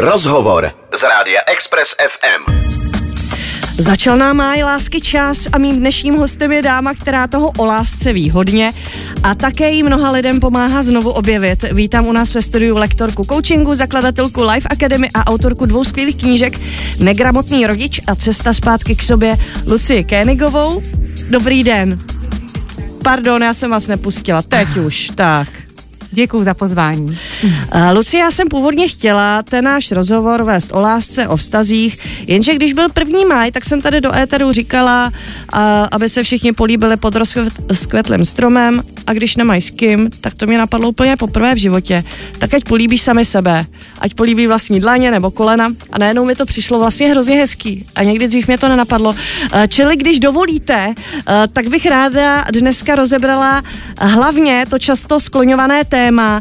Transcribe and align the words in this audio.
Rozhovor 0.00 0.72
z 0.98 1.02
rádia 1.02 1.40
Express 1.46 1.94
FM. 1.98 2.52
Začal 3.78 4.16
nám 4.16 4.36
máj 4.36 4.62
lásky 4.62 5.00
čas 5.00 5.46
a 5.52 5.58
mým 5.58 5.76
dnešním 5.76 6.14
hostem 6.14 6.52
je 6.52 6.62
dáma, 6.62 6.94
která 6.94 7.26
toho 7.26 7.52
o 7.58 7.64
lásce 7.64 8.12
ví 8.12 8.30
hodně 8.30 8.70
a 9.22 9.34
také 9.34 9.70
jí 9.70 9.82
mnoha 9.82 10.10
lidem 10.10 10.40
pomáhá 10.40 10.82
znovu 10.82 11.10
objevit. 11.10 11.62
Vítám 11.72 12.06
u 12.06 12.12
nás 12.12 12.34
ve 12.34 12.42
studiu 12.42 12.76
lektorku 12.76 13.24
coachingu, 13.24 13.74
zakladatelku 13.74 14.42
Life 14.42 14.68
Academy 14.68 15.08
a 15.14 15.26
autorku 15.26 15.66
dvou 15.66 15.84
skvělých 15.84 16.16
knížek 16.16 16.60
Negramotný 16.98 17.66
rodič 17.66 18.00
a 18.06 18.14
Cesta 18.14 18.52
zpátky 18.52 18.96
k 18.96 19.02
sobě 19.02 19.36
Lucie 19.66 20.02
Kénigovou. 20.02 20.82
Dobrý 21.30 21.64
den. 21.64 21.96
Pardon, 23.04 23.42
já 23.42 23.54
jsem 23.54 23.70
vás 23.70 23.86
nepustila, 23.86 24.42
teď 24.42 24.76
už, 24.76 25.10
tak. 25.14 25.48
Děkuji 26.10 26.42
za 26.42 26.54
pozvání. 26.54 27.18
Uh, 27.44 27.92
Lucie, 27.92 28.20
já 28.20 28.30
jsem 28.30 28.48
původně 28.48 28.88
chtěla 28.88 29.42
ten 29.42 29.64
náš 29.64 29.92
rozhovor 29.92 30.42
vést 30.42 30.72
o 30.74 30.80
lásce, 30.80 31.28
o 31.28 31.36
vztazích, 31.36 31.98
jenže 32.26 32.54
když 32.54 32.72
byl 32.72 32.88
první 32.88 33.24
maj, 33.24 33.50
tak 33.50 33.64
jsem 33.64 33.80
tady 33.80 34.00
do 34.00 34.14
éteru 34.14 34.52
říkala, 34.52 35.06
uh, 35.06 35.60
aby 35.90 36.08
se 36.08 36.22
všichni 36.22 36.52
políbili 36.52 36.96
pod 36.96 37.14
rozkvetlým 37.16 38.24
stromem 38.24 38.82
a 39.08 39.12
když 39.12 39.36
nemají 39.36 39.62
s 39.62 39.70
kým, 39.70 40.10
tak 40.20 40.34
to 40.34 40.46
mě 40.46 40.58
napadlo 40.58 40.88
úplně 40.88 41.16
poprvé 41.16 41.54
v 41.54 41.58
životě. 41.58 42.04
Tak 42.38 42.54
ať 42.54 42.64
políbí 42.64 42.98
sami 42.98 43.24
sebe, 43.24 43.64
ať 43.98 44.14
políbí 44.14 44.46
vlastní 44.46 44.80
dlaně 44.80 45.10
nebo 45.10 45.30
kolena 45.30 45.72
a 45.92 45.98
najednou 45.98 46.24
mi 46.24 46.34
to 46.34 46.46
přišlo 46.46 46.78
vlastně 46.78 47.08
hrozně 47.08 47.36
hezký 47.36 47.84
a 47.94 48.02
někdy 48.02 48.28
dřív 48.28 48.46
mě 48.46 48.58
to 48.58 48.68
nenapadlo. 48.68 49.10
Uh, 49.10 49.16
čili 49.68 49.96
když 49.96 50.20
dovolíte, 50.20 50.86
uh, 50.88 51.34
tak 51.52 51.68
bych 51.68 51.86
ráda 51.86 52.44
dneska 52.52 52.94
rozebrala 52.94 53.62
hlavně 54.00 54.64
to 54.70 54.78
často 54.78 55.20
skloňované 55.20 55.84
téma, 55.84 56.40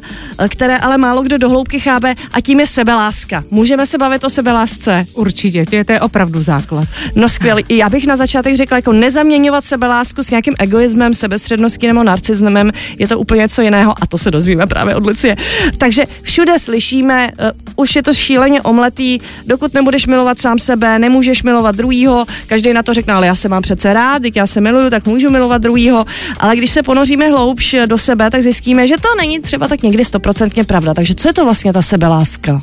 které 0.49 0.77
ale 0.77 0.97
málo 0.97 1.21
kdo 1.21 1.37
dohloubky 1.37 1.79
chápe 1.79 2.15
a 2.33 2.41
tím 2.41 2.59
je 2.59 2.67
sebeláska. 2.67 3.43
Můžeme 3.51 3.85
se 3.85 3.97
bavit 3.97 4.23
o 4.23 4.29
sebelásce? 4.29 5.05
Určitě, 5.13 5.65
to 5.65 5.75
je, 5.75 5.85
to 5.85 5.91
je 5.91 6.01
opravdu 6.01 6.43
základ. 6.43 6.87
No 7.15 7.29
skvělý. 7.29 7.65
Já 7.69 7.89
bych 7.89 8.07
na 8.07 8.15
začátek 8.15 8.55
řekla, 8.55 8.77
jako 8.77 8.93
nezaměňovat 8.93 9.65
sebelásku 9.65 10.23
s 10.23 10.29
nějakým 10.29 10.53
egoismem, 10.59 11.13
sebestředností 11.13 11.87
nebo 11.87 12.03
narcismem. 12.03 12.71
Je 12.99 13.07
to 13.07 13.19
úplně 13.19 13.41
něco 13.41 13.61
jiného 13.61 13.95
a 14.01 14.07
to 14.07 14.17
se 14.17 14.31
dozvíme 14.31 14.67
právě 14.67 14.95
od 14.95 15.05
Lucie. 15.05 15.35
Takže 15.77 16.03
všude 16.21 16.59
slyšíme, 16.59 17.31
uh, 17.39 17.83
už 17.83 17.95
je 17.95 18.03
to 18.03 18.13
šíleně 18.13 18.61
omletý, 18.61 19.19
dokud 19.45 19.73
nebudeš 19.73 20.07
milovat 20.07 20.39
sám 20.39 20.59
sebe, 20.59 20.99
nemůžeš 20.99 21.43
milovat 21.43 21.75
druhýho. 21.75 22.25
Každý 22.47 22.73
na 22.73 22.83
to 22.83 22.93
řekne, 22.93 23.13
ale 23.13 23.27
já 23.27 23.35
se 23.35 23.49
mám 23.49 23.61
přece 23.61 23.93
rád, 23.93 24.21
já 24.35 24.47
se 24.47 24.61
miluju, 24.61 24.89
tak 24.89 25.05
můžu 25.05 25.29
milovat 25.29 25.61
druhýho. 25.61 26.05
Ale 26.39 26.55
když 26.55 26.71
se 26.71 26.83
ponoříme 26.83 27.27
hloubš 27.27 27.75
do 27.85 27.97
sebe, 27.97 28.31
tak 28.31 28.41
zjistíme, 28.41 28.87
že 28.87 28.95
to 28.97 29.07
není 29.17 29.39
třeba 29.39 29.67
tak 29.67 29.81
někdy 29.81 30.05
stoprocentně 30.27 30.63
pravda. 30.63 30.93
Takže 30.93 31.15
co 31.15 31.29
je 31.29 31.33
to 31.33 31.43
vlastně 31.43 31.73
ta 31.73 31.81
sebeláska? 31.81 32.61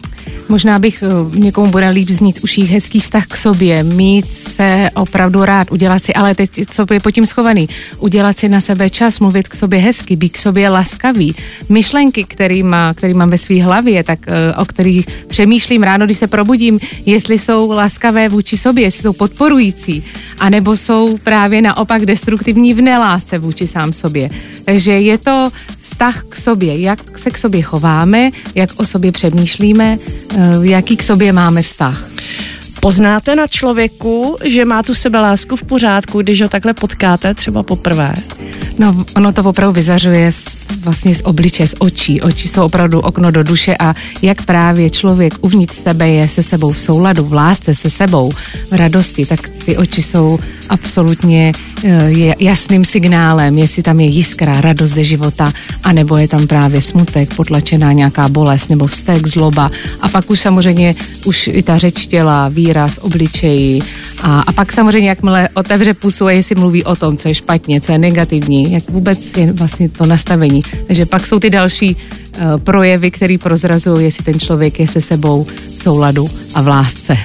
Možná 0.48 0.78
bych 0.78 1.04
uh, 1.06 1.36
někomu 1.36 1.70
bude 1.70 1.90
líp 1.90 2.08
znít 2.08 2.38
už 2.42 2.58
jich 2.58 2.70
hezký 2.70 3.00
vztah 3.00 3.26
k 3.26 3.36
sobě, 3.36 3.82
mít 3.82 4.26
se 4.36 4.90
opravdu 4.94 5.44
rád, 5.44 5.72
udělat 5.72 6.04
si, 6.04 6.14
ale 6.14 6.34
teď 6.34 6.50
co 6.70 6.86
je 6.92 7.00
pod 7.00 7.10
tím 7.10 7.26
schovaný, 7.26 7.68
udělat 7.98 8.38
si 8.38 8.48
na 8.48 8.60
sebe 8.60 8.90
čas, 8.90 9.20
mluvit 9.20 9.48
k 9.48 9.54
sobě 9.54 9.78
hezky, 9.78 10.16
být 10.16 10.28
k 10.28 10.38
sobě 10.38 10.68
laskavý. 10.68 11.34
Myšlenky, 11.68 12.24
který, 12.24 12.62
má, 12.62 12.94
který 12.94 13.14
mám 13.14 13.30
ve 13.30 13.38
své 13.38 13.62
hlavě, 13.62 14.04
tak 14.04 14.18
uh, 14.28 14.62
o 14.62 14.64
kterých 14.64 15.06
přemýšlím 15.28 15.82
ráno, 15.82 16.04
když 16.04 16.18
se 16.18 16.26
probudím, 16.26 16.80
jestli 17.06 17.38
jsou 17.38 17.72
laskavé 17.72 18.28
vůči 18.28 18.56
sobě, 18.56 18.84
jestli 18.84 19.02
jsou 19.02 19.12
podporující, 19.12 20.04
anebo 20.40 20.76
jsou 20.76 21.18
právě 21.18 21.62
naopak 21.62 22.06
destruktivní 22.06 22.74
v 22.74 22.80
nelásce 22.80 23.38
vůči 23.38 23.66
sám 23.66 23.92
sobě. 23.92 24.28
Takže 24.64 24.92
je 24.92 25.18
to 25.18 25.48
vztah 25.84 26.24
k 26.28 26.36
sobě, 26.36 26.80
jak 26.80 27.18
se 27.18 27.30
k 27.30 27.38
sobě 27.38 27.62
chováme, 27.62 28.30
jak 28.54 28.70
o 28.77 28.86
sobě 28.86 29.12
přemýšlíme, 29.12 29.98
eh, 29.98 30.38
jaký 30.62 30.96
k 30.96 31.02
sobě 31.02 31.32
máme 31.32 31.62
vztah. 31.62 32.08
Poznáte 32.80 33.36
na 33.36 33.46
člověku, 33.46 34.36
že 34.44 34.64
má 34.64 34.82
tu 34.82 34.94
sebelásku 34.94 35.56
v 35.56 35.62
pořádku, 35.62 36.22
když 36.22 36.42
ho 36.42 36.48
takhle 36.48 36.74
potkáte 36.74 37.34
třeba 37.34 37.62
poprvé? 37.62 38.14
No, 38.79 39.05
ono 39.17 39.33
to 39.33 39.42
opravdu 39.42 39.73
vyzařuje 39.73 40.33
z, 40.33 40.67
vlastně 40.80 41.14
z 41.14 41.20
obliče, 41.24 41.68
z 41.68 41.74
očí. 41.79 42.20
Oči 42.20 42.48
jsou 42.48 42.64
opravdu 42.64 43.01
okno 43.01 43.30
do 43.30 43.42
duše 43.42 43.77
a 43.79 43.95
jak 44.23 44.45
právě 44.45 44.90
člověk 44.90 45.35
uvnitř 45.40 45.77
sebe 45.77 46.08
je 46.08 46.29
se 46.29 46.42
sebou 46.42 46.73
v 46.73 46.79
souladu, 46.79 47.24
v 47.24 47.33
lásce 47.33 47.74
se 47.74 47.90
sebou, 47.90 48.30
v 48.70 48.73
radosti, 48.73 49.27
tak 49.27 49.48
ty 49.48 49.77
oči 49.77 50.02
jsou 50.02 50.39
absolutně 50.68 51.52
uh, 51.84 51.90
jasným 52.39 52.84
signálem, 52.84 53.58
jestli 53.58 53.83
tam 53.83 54.01
je 54.01 54.07
jiskra, 54.07 54.61
radost 54.61 54.90
ze 54.90 55.05
života, 55.05 55.52
anebo 55.84 56.17
je 56.17 56.29
tam 56.29 56.46
právě 56.46 56.83
smutek, 56.83 57.34
potlačená 57.34 57.92
nějaká 57.92 58.29
bolest 58.29 58.70
nebo 58.70 58.86
vztek, 58.86 59.27
zloba. 59.27 59.70
A 60.01 60.08
pak 60.08 60.30
už 60.30 60.40
samozřejmě 60.40 60.95
už 61.24 61.51
i 61.52 61.63
ta 61.63 61.79
řeč 61.79 62.07
těla, 62.07 62.48
výraz 62.48 62.98
obličeji 62.98 63.83
a, 64.23 64.40
a 64.40 64.52
pak 64.52 64.73
samozřejmě, 64.73 65.08
jakmile 65.08 65.48
otevře 65.55 65.95
pusu 65.95 66.27
a 66.27 66.30
jestli 66.30 66.55
mluví 66.55 66.84
o 66.84 66.96
tom, 66.96 67.17
co 67.17 67.29
je 67.29 67.34
špatně, 67.34 67.80
co 67.80 67.92
je 67.92 67.98
negativní, 67.98 68.64
jak 68.73 68.91
vůbec 68.91 69.36
je 69.36 69.52
vlastně 69.52 69.89
to 69.89 70.07
nastavení. 70.07 70.63
Takže 70.86 71.07
pak 71.07 71.27
jsou 71.27 71.39
ty 71.39 71.51
další 71.51 71.97
uh, 71.97 72.57
projevy, 72.57 73.11
které 73.11 73.36
prozrazují, 73.42 74.05
jestli 74.05 74.25
ten 74.25 74.41
člověk 74.41 74.80
je 74.80 74.89
se 74.89 75.01
sebou 75.01 75.47
v 75.79 75.83
souladu 75.83 76.30
a 76.55 76.63
v 76.63 76.69
lásce. 76.69 77.17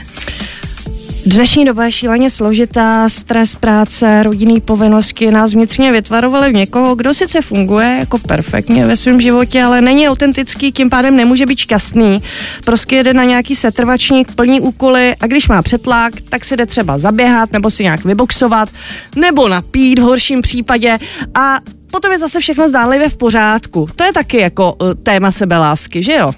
Dnešní 1.25 1.65
doba 1.65 1.85
je 1.85 1.91
šíleně 1.91 2.29
složitá, 2.29 3.09
stres, 3.09 3.55
práce, 3.55 4.23
rodinný 4.23 4.61
povinnosti 4.61 5.31
nás 5.31 5.53
vnitřně 5.53 5.91
vytvarovaly 5.91 6.49
v 6.49 6.53
někoho, 6.53 6.95
kdo 6.95 7.13
sice 7.13 7.41
funguje 7.41 7.95
jako 7.99 8.17
perfektně 8.17 8.85
ve 8.85 8.95
svém 8.95 9.21
životě, 9.21 9.63
ale 9.63 9.81
není 9.81 10.09
autentický, 10.09 10.71
tím 10.71 10.89
pádem 10.89 11.15
nemůže 11.15 11.45
být 11.45 11.59
šťastný. 11.59 12.23
Prostě 12.65 12.95
jede 12.95 13.13
na 13.13 13.23
nějaký 13.23 13.55
setrvačník, 13.55 14.35
plní 14.35 14.61
úkoly 14.61 15.15
a 15.19 15.27
když 15.27 15.47
má 15.47 15.61
přetlak, 15.61 16.13
tak 16.29 16.45
se 16.45 16.57
jde 16.57 16.65
třeba 16.65 16.97
zaběhat 16.97 17.53
nebo 17.53 17.69
si 17.69 17.83
nějak 17.83 18.03
vyboxovat 18.03 18.69
nebo 19.15 19.47
napít 19.47 19.99
v 19.99 20.03
horším 20.03 20.41
případě 20.41 20.97
a 21.35 21.59
potom 21.91 22.11
je 22.11 22.19
zase 22.19 22.39
všechno 22.39 22.67
zdánlivě 22.67 23.09
v 23.09 23.17
pořádku. 23.17 23.89
To 23.95 24.03
je 24.03 24.13
taky 24.13 24.37
jako 24.37 24.73
uh, 24.73 24.93
téma 25.03 25.31
sebelásky, 25.31 26.03
že 26.03 26.13
jo? 26.13 26.31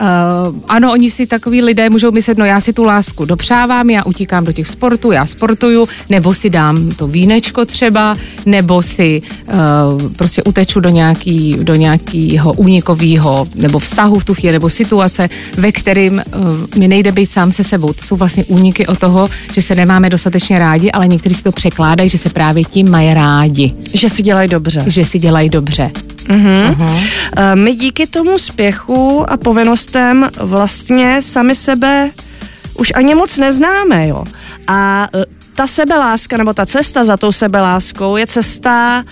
Uh, 0.00 0.60
ano, 0.68 0.92
oni 0.92 1.10
si 1.10 1.26
takový 1.26 1.62
lidé 1.62 1.90
můžou 1.90 2.10
myslet, 2.10 2.38
no 2.38 2.44
já 2.44 2.60
si 2.60 2.72
tu 2.72 2.84
lásku 2.84 3.24
dopřávám, 3.24 3.90
já 3.90 4.04
utíkám 4.04 4.44
do 4.44 4.52
těch 4.52 4.66
sportů, 4.66 5.12
já 5.12 5.26
sportuju, 5.26 5.86
nebo 6.10 6.34
si 6.34 6.50
dám 6.50 6.90
to 6.90 7.06
vínečko 7.06 7.64
třeba, 7.64 8.16
nebo 8.46 8.82
si 8.82 9.22
uh, 9.54 10.12
prostě 10.16 10.42
uteču 10.42 10.80
do, 10.80 10.88
nějaký, 10.88 11.56
do 11.62 11.74
nějakého 11.74 12.52
únikového 12.52 13.44
nebo 13.56 13.78
vztahu 13.78 14.18
v 14.18 14.24
tu 14.24 14.34
chvíli, 14.34 14.52
nebo 14.52 14.70
situace, 14.70 15.28
ve 15.56 15.72
kterým 15.72 16.12
uh, 16.12 16.78
mi 16.78 16.88
nejde 16.88 17.12
být 17.12 17.26
sám 17.26 17.52
se 17.52 17.64
sebou. 17.64 17.92
To 17.92 18.02
jsou 18.02 18.16
vlastně 18.16 18.44
úniky 18.44 18.86
o 18.86 18.96
toho, 18.96 19.30
že 19.52 19.62
se 19.62 19.74
nemáme 19.74 20.10
dostatečně 20.10 20.58
rádi, 20.58 20.90
ale 20.90 21.08
někteří 21.08 21.34
si 21.34 21.42
to 21.42 21.52
překládají, 21.52 22.08
že 22.08 22.18
se 22.18 22.30
právě 22.30 22.64
tím 22.64 22.90
mají 22.90 23.14
rádi. 23.14 23.74
Že 23.94 24.08
si 24.08 24.22
dělají 24.22 24.48
dobře. 24.48 24.84
Že 24.86 25.04
si 25.04 25.18
dělají 25.18 25.48
dobře. 25.48 25.90
Uh-huh. 26.28 26.74
Uh-huh. 26.74 27.02
My 27.54 27.74
díky 27.74 28.06
tomu 28.06 28.38
spěchu 28.38 29.30
a 29.30 29.36
povinnostem 29.36 30.30
vlastně 30.40 31.22
sami 31.22 31.54
sebe 31.54 32.10
už 32.74 32.92
ani 32.94 33.14
moc 33.14 33.38
neznáme, 33.38 34.08
jo. 34.08 34.24
A 34.68 35.08
e, 35.14 35.24
ta 35.54 35.66
sebeláska 35.66 36.36
nebo 36.36 36.52
ta 36.52 36.66
cesta 36.66 37.04
za 37.04 37.16
tou 37.16 37.32
sebeláskou 37.32 38.16
je 38.16 38.26
cesta 38.26 39.04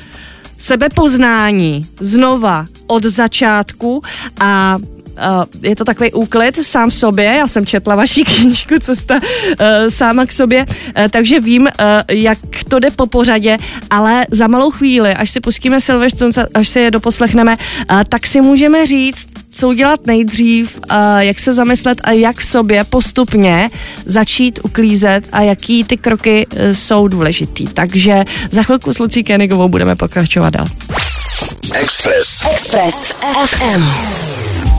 sebepoznání 0.58 1.82
znova 2.00 2.66
od 2.86 3.04
začátku 3.04 4.02
a 4.40 4.78
Uh, 5.14 5.44
je 5.62 5.76
to 5.76 5.84
takový 5.84 6.12
úklid 6.12 6.56
sám 6.56 6.90
v 6.90 6.94
sobě. 6.94 7.24
Já 7.24 7.46
jsem 7.46 7.66
četla 7.66 7.94
vaši 7.94 8.24
knížku 8.24 8.74
Cesta 8.80 9.14
uh, 9.14 9.20
sáma 9.88 10.26
k 10.26 10.32
sobě, 10.32 10.66
uh, 10.68 11.08
takže 11.10 11.40
vím, 11.40 11.62
uh, 11.62 11.68
jak 12.08 12.38
to 12.68 12.78
jde 12.78 12.90
po 12.90 13.06
pořadě, 13.06 13.58
ale 13.90 14.26
za 14.30 14.46
malou 14.46 14.70
chvíli, 14.70 15.14
až 15.14 15.30
si 15.30 15.40
pustíme 15.40 15.80
Silverstone, 15.80 16.32
až 16.54 16.68
si 16.68 16.80
je 16.80 16.90
doposlechneme, 16.90 17.56
uh, 17.56 18.02
tak 18.08 18.26
si 18.26 18.40
můžeme 18.40 18.86
říct, 18.86 19.28
co 19.50 19.68
udělat 19.68 20.06
nejdřív, 20.06 20.78
uh, 20.78 20.96
jak 21.18 21.38
se 21.38 21.54
zamyslet 21.54 22.00
a 22.04 22.10
jak 22.10 22.38
v 22.38 22.44
sobě 22.44 22.84
postupně 22.84 23.70
začít 24.06 24.60
uklízet 24.62 25.24
a 25.32 25.40
jaký 25.40 25.84
ty 25.84 25.96
kroky 25.96 26.46
uh, 26.46 26.58
jsou 26.72 27.08
důležitý. 27.08 27.66
Takže 27.66 28.24
za 28.50 28.62
chvilku 28.62 28.92
s 28.92 28.98
Lucí 28.98 29.24
Kenigovou 29.24 29.68
budeme 29.68 29.96
pokračovat 29.96 30.50
dál. 30.50 30.66
Express. 31.72 32.46
Express 32.46 33.12
FM. 33.46 34.73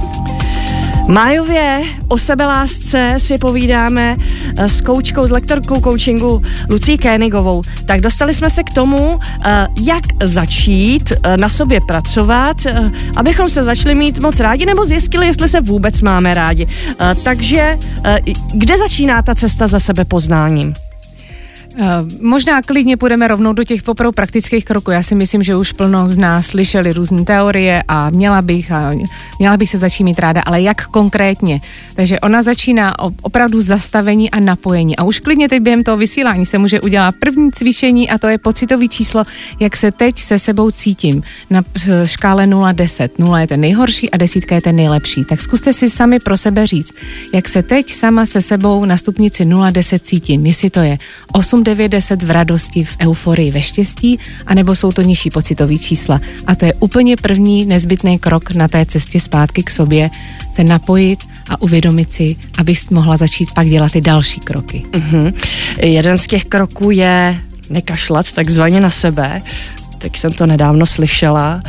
Májově 1.07 1.81
o 2.07 2.17
sebelásce 2.17 3.13
si 3.17 3.37
povídáme 3.37 4.17
eh, 4.57 4.69
s 4.69 4.81
koučkou, 4.81 5.27
s 5.27 5.31
lektorkou 5.31 5.81
coachingu 5.81 6.41
Lucí 6.69 6.97
Kénigovou. 6.97 7.61
Tak 7.85 8.01
dostali 8.01 8.33
jsme 8.33 8.49
se 8.49 8.63
k 8.63 8.73
tomu, 8.73 9.19
eh, 9.45 9.67
jak 9.81 10.03
začít 10.23 11.11
eh, 11.11 11.37
na 11.37 11.49
sobě 11.49 11.81
pracovat, 11.81 12.57
abychom 13.15 13.49
se 13.49 13.63
začali 13.63 13.95
mít 13.95 14.21
moc 14.21 14.39
rádi 14.39 14.65
nebo 14.65 14.85
zjistili, 14.85 15.25
jestli 15.25 15.49
se 15.49 15.61
vůbec 15.61 16.01
máme 16.01 16.33
rádi. 16.33 16.67
Takže 17.23 17.77
kde 18.53 18.77
začíná 18.77 19.21
ta 19.21 19.35
cesta 19.35 19.67
za 19.67 19.79
sebepoznáním? 19.79 20.73
Uh, 21.79 21.87
možná 22.21 22.61
klidně 22.61 22.97
půjdeme 22.97 23.27
rovnou 23.27 23.53
do 23.53 23.63
těch 23.63 23.87
opravdu 23.87 24.11
praktických 24.11 24.65
kroků. 24.65 24.91
Já 24.91 25.03
si 25.03 25.15
myslím, 25.15 25.43
že 25.43 25.55
už 25.55 25.71
plno 25.71 26.09
z 26.09 26.17
nás 26.17 26.47
slyšeli 26.47 26.93
různé 26.93 27.25
teorie 27.25 27.83
a 27.87 28.09
měla 28.09 28.41
bych, 28.41 28.71
a 28.71 28.91
měla 29.39 29.57
bych 29.57 29.69
se 29.69 29.77
začít 29.77 30.03
mít 30.03 30.19
ráda, 30.19 30.41
ale 30.41 30.61
jak 30.61 30.87
konkrétně? 30.87 31.61
Takže 31.95 32.19
ona 32.19 32.43
začíná 32.43 32.99
opravdu 33.21 33.61
zastavení 33.61 34.31
a 34.31 34.39
napojení. 34.39 34.97
A 34.97 35.03
už 35.03 35.19
klidně 35.19 35.49
teď 35.49 35.61
během 35.61 35.83
toho 35.83 35.97
vysílání 35.97 36.45
se 36.45 36.57
může 36.57 36.81
udělat 36.81 37.15
první 37.19 37.51
cvičení 37.51 38.09
a 38.09 38.17
to 38.17 38.27
je 38.27 38.37
pocitový 38.37 38.89
číslo, 38.89 39.23
jak 39.59 39.77
se 39.77 39.91
teď 39.91 40.19
se 40.19 40.39
sebou 40.39 40.71
cítím 40.71 41.23
na 41.49 41.63
škále 42.05 42.45
0-10. 42.45 43.09
0 43.19 43.39
je 43.39 43.47
ten 43.47 43.59
nejhorší 43.59 44.11
a 44.11 44.17
desítka 44.17 44.55
je 44.55 44.61
ten 44.61 44.75
nejlepší. 44.75 45.25
Tak 45.25 45.41
zkuste 45.41 45.73
si 45.73 45.89
sami 45.89 46.19
pro 46.19 46.37
sebe 46.37 46.67
říct, 46.67 46.93
jak 47.33 47.49
se 47.49 47.63
teď 47.63 47.93
sama 47.93 48.25
se 48.25 48.41
sebou 48.41 48.85
na 48.85 48.97
stupnici 48.97 49.45
0-10 49.45 49.99
cítím. 49.99 50.45
Jestli 50.45 50.69
to 50.69 50.79
je 50.79 50.97
8 51.33 51.64
9, 51.65 51.89
10 51.89 52.23
v 52.23 52.31
radosti, 52.31 52.83
v 52.83 52.97
euforii, 53.01 53.51
ve 53.51 53.61
štěstí, 53.61 54.19
anebo 54.45 54.75
jsou 54.75 54.91
to 54.91 55.01
nižší 55.01 55.29
pocitové 55.29 55.77
čísla. 55.77 56.21
A 56.47 56.55
to 56.55 56.65
je 56.65 56.73
úplně 56.73 57.17
první 57.17 57.65
nezbytný 57.65 58.19
krok 58.19 58.51
na 58.51 58.67
té 58.67 58.85
cestě 58.85 59.19
zpátky 59.19 59.63
k 59.63 59.71
sobě, 59.71 60.09
se 60.53 60.63
napojit 60.63 61.19
a 61.49 61.61
uvědomit 61.61 62.11
si, 62.11 62.35
abys 62.57 62.89
mohla 62.89 63.17
začít 63.17 63.51
pak 63.51 63.67
dělat 63.67 63.91
ty 63.91 64.01
další 64.01 64.39
kroky. 64.39 64.83
Mm-hmm. 64.91 65.33
Jeden 65.81 66.17
z 66.17 66.27
těch 66.27 66.45
kroků 66.45 66.91
je 66.91 67.41
nekašlat 67.69 68.31
takzvaně 68.31 68.79
na 68.79 68.89
sebe. 68.89 69.41
Tak 69.97 70.17
jsem 70.17 70.31
to 70.31 70.45
nedávno 70.45 70.85
slyšela. 70.85 71.63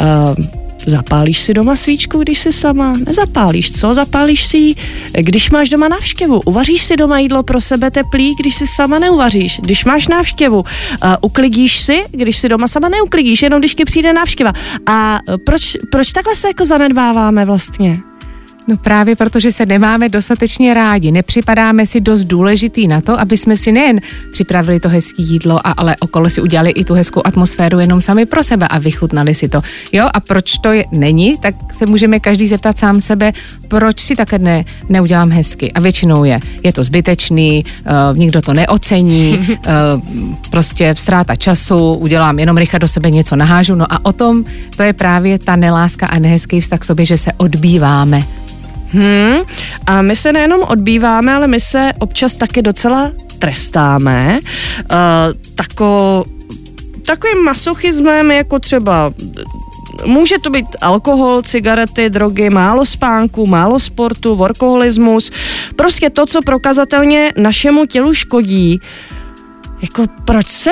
Uh, 0.00 0.65
Zapálíš 0.86 1.40
si 1.40 1.54
doma 1.54 1.76
svíčku, 1.76 2.18
když 2.18 2.38
jsi 2.38 2.52
sama? 2.52 2.92
Nezapálíš, 3.06 3.72
co? 3.72 3.94
Zapálíš 3.94 4.44
si 4.44 4.56
ji, 4.56 4.74
když 5.12 5.50
máš 5.50 5.68
doma 5.68 5.88
návštěvu. 5.88 6.40
Uvaříš 6.44 6.82
si 6.82 6.96
doma 6.96 7.18
jídlo 7.18 7.42
pro 7.42 7.60
sebe 7.60 7.90
teplý, 7.90 8.34
když 8.40 8.54
si 8.54 8.66
sama 8.66 8.98
neuvaříš. 8.98 9.60
Když 9.60 9.84
máš 9.84 10.08
návštěvu, 10.08 10.58
uh, 10.58 10.64
uklidíš 11.20 11.80
si, 11.80 12.04
když 12.10 12.38
si 12.38 12.48
doma 12.48 12.68
sama 12.68 12.88
neuklidíš, 12.88 13.42
jenom 13.42 13.60
když 13.60 13.74
ti 13.74 13.84
přijde 13.84 14.12
návštěva. 14.12 14.52
A 14.86 15.18
proč, 15.46 15.76
proč 15.90 16.12
takhle 16.12 16.34
se 16.34 16.48
jako 16.48 16.64
zanedbáváme 16.64 17.44
vlastně? 17.44 17.96
No 18.68 18.76
právě 18.76 19.16
protože 19.16 19.52
se 19.52 19.66
nemáme 19.66 20.08
dostatečně 20.08 20.74
rádi, 20.74 21.12
nepřipadáme 21.12 21.86
si 21.86 22.00
dost 22.00 22.24
důležitý 22.24 22.88
na 22.88 23.00
to, 23.00 23.20
aby 23.20 23.36
jsme 23.36 23.56
si 23.56 23.72
nejen 23.72 24.00
připravili 24.32 24.80
to 24.80 24.88
hezké 24.88 25.22
jídlo, 25.22 25.66
a, 25.66 25.70
ale 25.70 25.96
okolo 26.00 26.30
si 26.30 26.40
udělali 26.40 26.70
i 26.70 26.84
tu 26.84 26.94
hezkou 26.94 27.22
atmosféru 27.24 27.80
jenom 27.80 28.00
sami 28.00 28.26
pro 28.26 28.44
sebe 28.44 28.68
a 28.68 28.78
vychutnali 28.78 29.34
si 29.34 29.48
to. 29.48 29.62
Jo, 29.92 30.08
a 30.14 30.20
proč 30.20 30.58
to 30.58 30.72
je, 30.72 30.84
není, 30.92 31.38
tak 31.38 31.54
se 31.72 31.86
můžeme 31.86 32.20
každý 32.20 32.46
zeptat 32.46 32.78
sám 32.78 33.00
sebe, 33.00 33.32
proč 33.68 34.00
si 34.00 34.16
také 34.16 34.38
ne, 34.38 34.64
neudělám 34.88 35.30
hezky. 35.30 35.72
A 35.72 35.80
většinou 35.80 36.24
je, 36.24 36.40
je 36.62 36.72
to 36.72 36.84
zbytečný, 36.84 37.64
uh, 37.64 38.18
nikdo 38.18 38.42
to 38.42 38.54
neocení, 38.54 39.38
uh, 39.38 40.36
prostě 40.50 40.94
ztráta 40.98 41.36
času, 41.36 41.94
udělám 41.94 42.38
jenom 42.38 42.56
rychle 42.56 42.78
do 42.78 42.88
sebe 42.88 43.10
něco 43.10 43.36
nahážu. 43.36 43.74
No 43.74 43.92
a 43.92 44.04
o 44.04 44.12
tom 44.12 44.44
to 44.76 44.82
je 44.82 44.92
právě 44.92 45.38
ta 45.38 45.56
neláska 45.56 46.06
a 46.06 46.18
nehezký 46.18 46.60
vztah 46.60 46.80
k 46.80 46.84
sobě, 46.84 47.06
že 47.06 47.18
se 47.18 47.32
odbýváme. 47.32 48.22
Hmm. 48.92 49.38
A 49.86 50.02
my 50.02 50.16
se 50.16 50.32
nejenom 50.32 50.62
odbýváme, 50.62 51.34
ale 51.34 51.46
my 51.46 51.60
se 51.60 51.92
občas 51.98 52.36
taky 52.36 52.62
docela 52.62 53.12
trestáme. 53.38 54.38
Uh, 54.38 54.98
tako, 55.54 56.24
takovým 57.06 57.44
masochismem, 57.44 58.30
jako 58.30 58.58
třeba 58.58 59.12
Může 60.04 60.38
to 60.38 60.50
být 60.50 60.66
alkohol, 60.80 61.42
cigarety, 61.42 62.10
drogy, 62.10 62.50
málo 62.50 62.84
spánku, 62.84 63.46
málo 63.46 63.80
sportu, 63.80 64.36
workoholismus. 64.36 65.30
Prostě 65.76 66.10
to, 66.10 66.26
co 66.26 66.42
prokazatelně 66.42 67.32
našemu 67.36 67.86
tělu 67.86 68.14
škodí. 68.14 68.80
Jako 69.82 70.04
proč 70.24 70.46
se, 70.46 70.70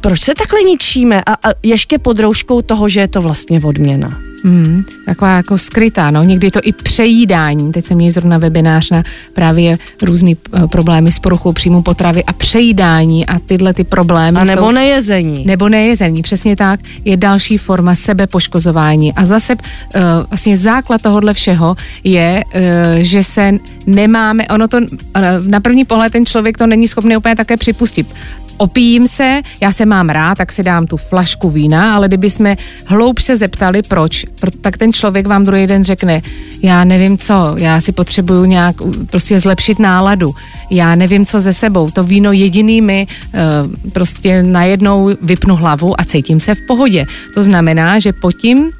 proč 0.00 0.22
se 0.22 0.34
takhle 0.34 0.62
ničíme? 0.62 1.22
A, 1.26 1.32
a 1.32 1.52
ještě 1.62 1.98
pod 1.98 2.18
rouškou 2.18 2.62
toho, 2.62 2.88
že 2.88 3.00
je 3.00 3.08
to 3.08 3.22
vlastně 3.22 3.60
odměna. 3.64 4.18
Hmm, 4.44 4.84
taková 5.06 5.36
jako 5.36 5.58
skrytá, 5.58 6.10
no, 6.10 6.22
někdy 6.22 6.50
to 6.50 6.60
i 6.62 6.72
přejídání. 6.72 7.72
Teď 7.72 7.84
jsem 7.84 7.96
měl 7.96 8.10
zrovna 8.10 8.38
webinář 8.38 8.90
na 8.90 9.02
právě 9.34 9.78
různý 10.02 10.36
uh, 10.36 10.66
problémy 10.66 11.12
s 11.12 11.18
poruchou 11.18 11.52
příjmu 11.52 11.82
potravy 11.82 12.24
a 12.24 12.32
přejídání 12.32 13.26
a 13.26 13.38
tyhle 13.38 13.74
ty 13.74 13.84
problémy 13.84 14.40
A 14.40 14.44
nebo 14.44 14.62
jsou, 14.62 14.70
nejezení. 14.70 15.44
Nebo 15.46 15.68
nejezení, 15.68 16.22
přesně 16.22 16.56
tak, 16.56 16.80
je 17.04 17.16
další 17.16 17.58
forma 17.58 17.94
sebepoškozování. 17.94 19.12
A 19.12 19.24
zase 19.24 19.54
uh, 19.54 20.00
vlastně 20.30 20.58
základ 20.58 21.02
tohohle 21.02 21.34
všeho 21.34 21.76
je, 22.04 22.44
uh, 22.54 22.60
že 22.98 23.22
se 23.22 23.52
nemáme, 23.86 24.48
ono 24.48 24.68
to, 24.68 24.76
uh, 24.76 24.86
na 25.46 25.60
první 25.60 25.84
pohled 25.84 26.12
ten 26.12 26.26
člověk 26.26 26.58
to 26.58 26.66
není 26.66 26.88
schopný 26.88 27.16
úplně 27.16 27.36
také 27.36 27.56
připustit 27.56 28.06
opijím 28.56 29.08
se, 29.08 29.42
já 29.60 29.72
se 29.72 29.86
mám 29.86 30.08
rád, 30.08 30.38
tak 30.38 30.52
si 30.52 30.62
dám 30.62 30.86
tu 30.86 30.96
flašku 30.96 31.50
vína, 31.50 31.94
ale 31.94 32.08
kdyby 32.08 32.30
jsme 32.30 32.56
hloub 32.86 33.18
se 33.18 33.36
zeptali, 33.36 33.82
proč, 33.82 34.26
tak 34.60 34.76
ten 34.76 34.92
člověk 34.92 35.26
vám 35.26 35.44
druhý 35.44 35.66
den 35.66 35.84
řekne, 35.84 36.22
já 36.62 36.84
nevím 36.84 37.18
co, 37.18 37.54
já 37.58 37.80
si 37.80 37.92
potřebuju 37.92 38.44
nějak 38.44 38.76
prostě 39.10 39.40
zlepšit 39.40 39.78
náladu, 39.78 40.34
já 40.70 40.94
nevím 40.94 41.24
co 41.26 41.40
ze 41.40 41.52
sebou, 41.52 41.90
to 41.90 42.04
víno 42.04 42.32
jediný 42.32 42.80
mi 42.80 43.06
uh, 43.06 43.90
prostě 43.92 44.42
najednou 44.42 45.10
vypnu 45.22 45.56
hlavu 45.56 46.00
a 46.00 46.04
cítím 46.04 46.40
se 46.40 46.54
v 46.54 46.66
pohodě. 46.66 47.06
To 47.34 47.42
znamená, 47.42 47.98
že 47.98 48.12
pod 48.12 48.32
tím 48.32 48.70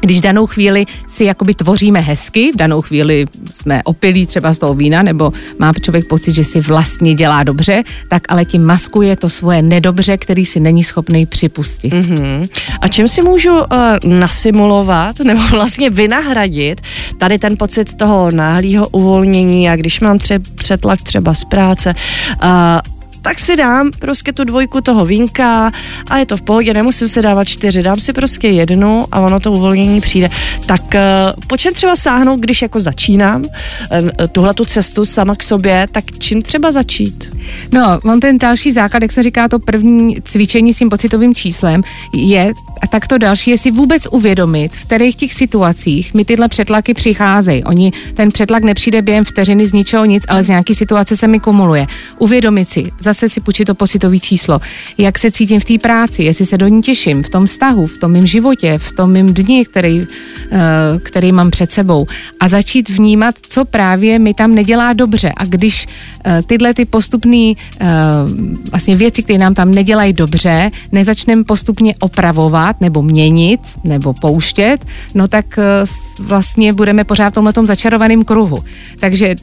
když 0.00 0.20
danou 0.20 0.46
chvíli 0.46 0.86
si 1.08 1.24
jakoby 1.24 1.54
tvoříme 1.54 2.00
hezky, 2.00 2.52
v 2.52 2.56
danou 2.56 2.80
chvíli 2.80 3.26
jsme 3.50 3.82
opilí 3.84 4.26
třeba 4.26 4.52
z 4.54 4.58
toho 4.58 4.74
vína, 4.74 5.02
nebo 5.02 5.32
má 5.58 5.72
člověk 5.82 6.08
pocit, 6.08 6.34
že 6.34 6.44
si 6.44 6.60
vlastně 6.60 7.14
dělá 7.14 7.42
dobře, 7.42 7.82
tak 8.08 8.22
ale 8.28 8.44
tím 8.44 8.64
maskuje 8.64 9.16
to 9.16 9.28
svoje 9.28 9.62
nedobře, 9.62 10.16
který 10.16 10.44
si 10.44 10.60
není 10.60 10.84
schopný 10.84 11.26
připustit. 11.26 11.92
Mm-hmm. 11.92 12.48
A 12.80 12.88
čím 12.88 13.08
si 13.08 13.22
můžu 13.22 13.52
uh, 13.52 13.64
nasimulovat 14.04 15.20
nebo 15.24 15.40
vlastně 15.50 15.90
vynahradit 15.90 16.80
tady 17.18 17.38
ten 17.38 17.56
pocit 17.56 17.94
toho 17.94 18.30
náhlého 18.30 18.88
uvolnění 18.88 19.70
a 19.70 19.76
když 19.76 20.00
mám 20.00 20.16
tře- 20.16 20.42
přetlak 20.54 21.02
třeba 21.02 21.34
z 21.34 21.44
práce, 21.44 21.94
uh, 22.42 22.97
tak 23.22 23.38
si 23.38 23.56
dám 23.56 23.90
prostě 23.98 24.32
tu 24.32 24.44
dvojku 24.44 24.80
toho 24.80 25.04
vínka 25.04 25.72
a 26.06 26.18
je 26.18 26.26
to 26.26 26.36
v 26.36 26.42
pohodě, 26.42 26.74
nemusím 26.74 27.08
si 27.08 27.22
dávat 27.22 27.44
čtyři, 27.44 27.82
dám 27.82 28.00
si 28.00 28.12
prostě 28.12 28.48
jednu 28.48 29.04
a 29.12 29.20
ono 29.20 29.40
to 29.40 29.52
uvolnění 29.52 30.00
přijde. 30.00 30.30
Tak 30.66 30.82
uh, 30.82 31.00
po 31.46 31.56
čem 31.56 31.74
třeba 31.74 31.96
sáhnout, 31.96 32.40
když 32.40 32.62
jako 32.62 32.80
začínám 32.80 33.42
uh, 33.42 33.48
tuhle 34.32 34.54
tu 34.54 34.64
cestu 34.64 35.04
sama 35.04 35.34
k 35.36 35.42
sobě, 35.42 35.88
tak 35.92 36.04
čím 36.18 36.42
třeba 36.42 36.72
začít? 36.72 37.32
No, 37.72 38.00
on 38.04 38.20
ten 38.20 38.38
další 38.38 38.72
základ, 38.72 39.02
jak 39.02 39.12
se 39.12 39.22
říká, 39.22 39.48
to 39.48 39.58
první 39.58 40.16
cvičení 40.24 40.74
s 40.74 40.78
tím 40.78 40.90
pocitovým 40.90 41.34
číslem 41.34 41.82
je 42.14 42.52
a 42.82 42.86
tak 42.86 43.06
to 43.06 43.18
další 43.18 43.50
je 43.50 43.58
si 43.58 43.70
vůbec 43.70 44.06
uvědomit, 44.10 44.72
v 44.76 44.82
kterých 44.82 45.16
těch 45.16 45.34
situacích 45.34 46.14
mi 46.14 46.24
tyhle 46.24 46.48
přetlaky 46.48 46.94
přicházejí. 46.94 47.64
Oni, 47.64 47.92
ten 48.14 48.30
přetlak 48.30 48.62
nepřijde 48.62 49.02
během 49.02 49.24
vteřiny 49.24 49.68
z 49.68 49.72
ničeho 49.72 50.04
nic, 50.04 50.24
ale 50.28 50.42
z 50.42 50.48
nějaké 50.48 50.74
situace 50.74 51.16
se 51.16 51.28
mi 51.28 51.40
kumuluje. 51.40 51.86
Uvědomit 52.18 52.68
si, 52.68 52.92
zase 53.08 53.28
si 53.28 53.40
počít 53.40 53.64
to 53.64 53.74
pocitový 53.74 54.20
číslo, 54.20 54.60
jak 54.98 55.18
se 55.18 55.30
cítím 55.30 55.60
v 55.60 55.64
té 55.64 55.78
práci, 55.78 56.22
jestli 56.22 56.46
se 56.46 56.58
do 56.58 56.68
ní 56.68 56.82
těším, 56.82 57.22
v 57.22 57.28
tom 57.28 57.46
vztahu, 57.46 57.86
v 57.86 57.98
tom 57.98 58.12
mém 58.12 58.26
životě, 58.26 58.78
v 58.78 58.92
tom 58.92 59.12
mém 59.12 59.32
dni, 59.32 59.64
který, 59.64 60.04
eh, 60.04 60.58
který 61.02 61.32
mám 61.32 61.50
před 61.50 61.70
sebou. 61.72 62.06
A 62.40 62.48
začít 62.48 62.88
vnímat, 62.88 63.34
co 63.48 63.64
právě 63.64 64.18
mi 64.18 64.34
tam 64.34 64.54
nedělá 64.54 64.92
dobře. 64.92 65.32
A 65.36 65.44
když 65.44 65.88
eh, 66.24 66.42
tyhle 66.46 66.74
ty 66.74 66.84
postupné 66.84 67.52
eh, 67.56 67.86
vlastně 68.70 68.96
věci, 68.96 69.22
které 69.22 69.38
nám 69.38 69.54
tam 69.54 69.70
nedělají 69.72 70.12
dobře, 70.12 70.70
nezačneme 70.92 71.44
postupně 71.44 71.94
opravovat, 72.00 72.80
nebo 72.80 73.02
měnit 73.02 73.60
nebo 73.84 74.12
pouštět, 74.12 74.84
no 75.14 75.28
tak 75.28 75.58
vlastně 76.20 76.72
budeme 76.72 77.04
pořád 77.04 77.30
v 77.30 77.34
tomhle 77.34 77.52
začarovaném 77.64 78.24
kruhu. 78.24 78.64
Takže 79.00 79.34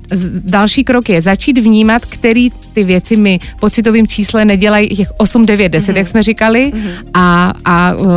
další 0.46 0.84
krok 0.84 1.10
je 1.10 1.22
začít 1.22 1.58
vnímat, 1.58 2.06
který 2.06 2.52
ty 2.74 2.84
věci 2.84 3.16
mi 3.16 3.40
pocitovým 3.66 4.08
čísle 4.08 4.46
nedělají 4.46 4.88
těch 4.88 5.08
8, 5.18 5.46
9, 5.46 5.70
10, 5.70 5.92
mm-hmm. 5.92 5.98
jak 5.98 6.08
jsme 6.08 6.24
říkali. 6.24 6.72
Mm-hmm. 6.72 6.92
A, 7.14 7.54
a 7.66 7.94
uh, 7.94 8.08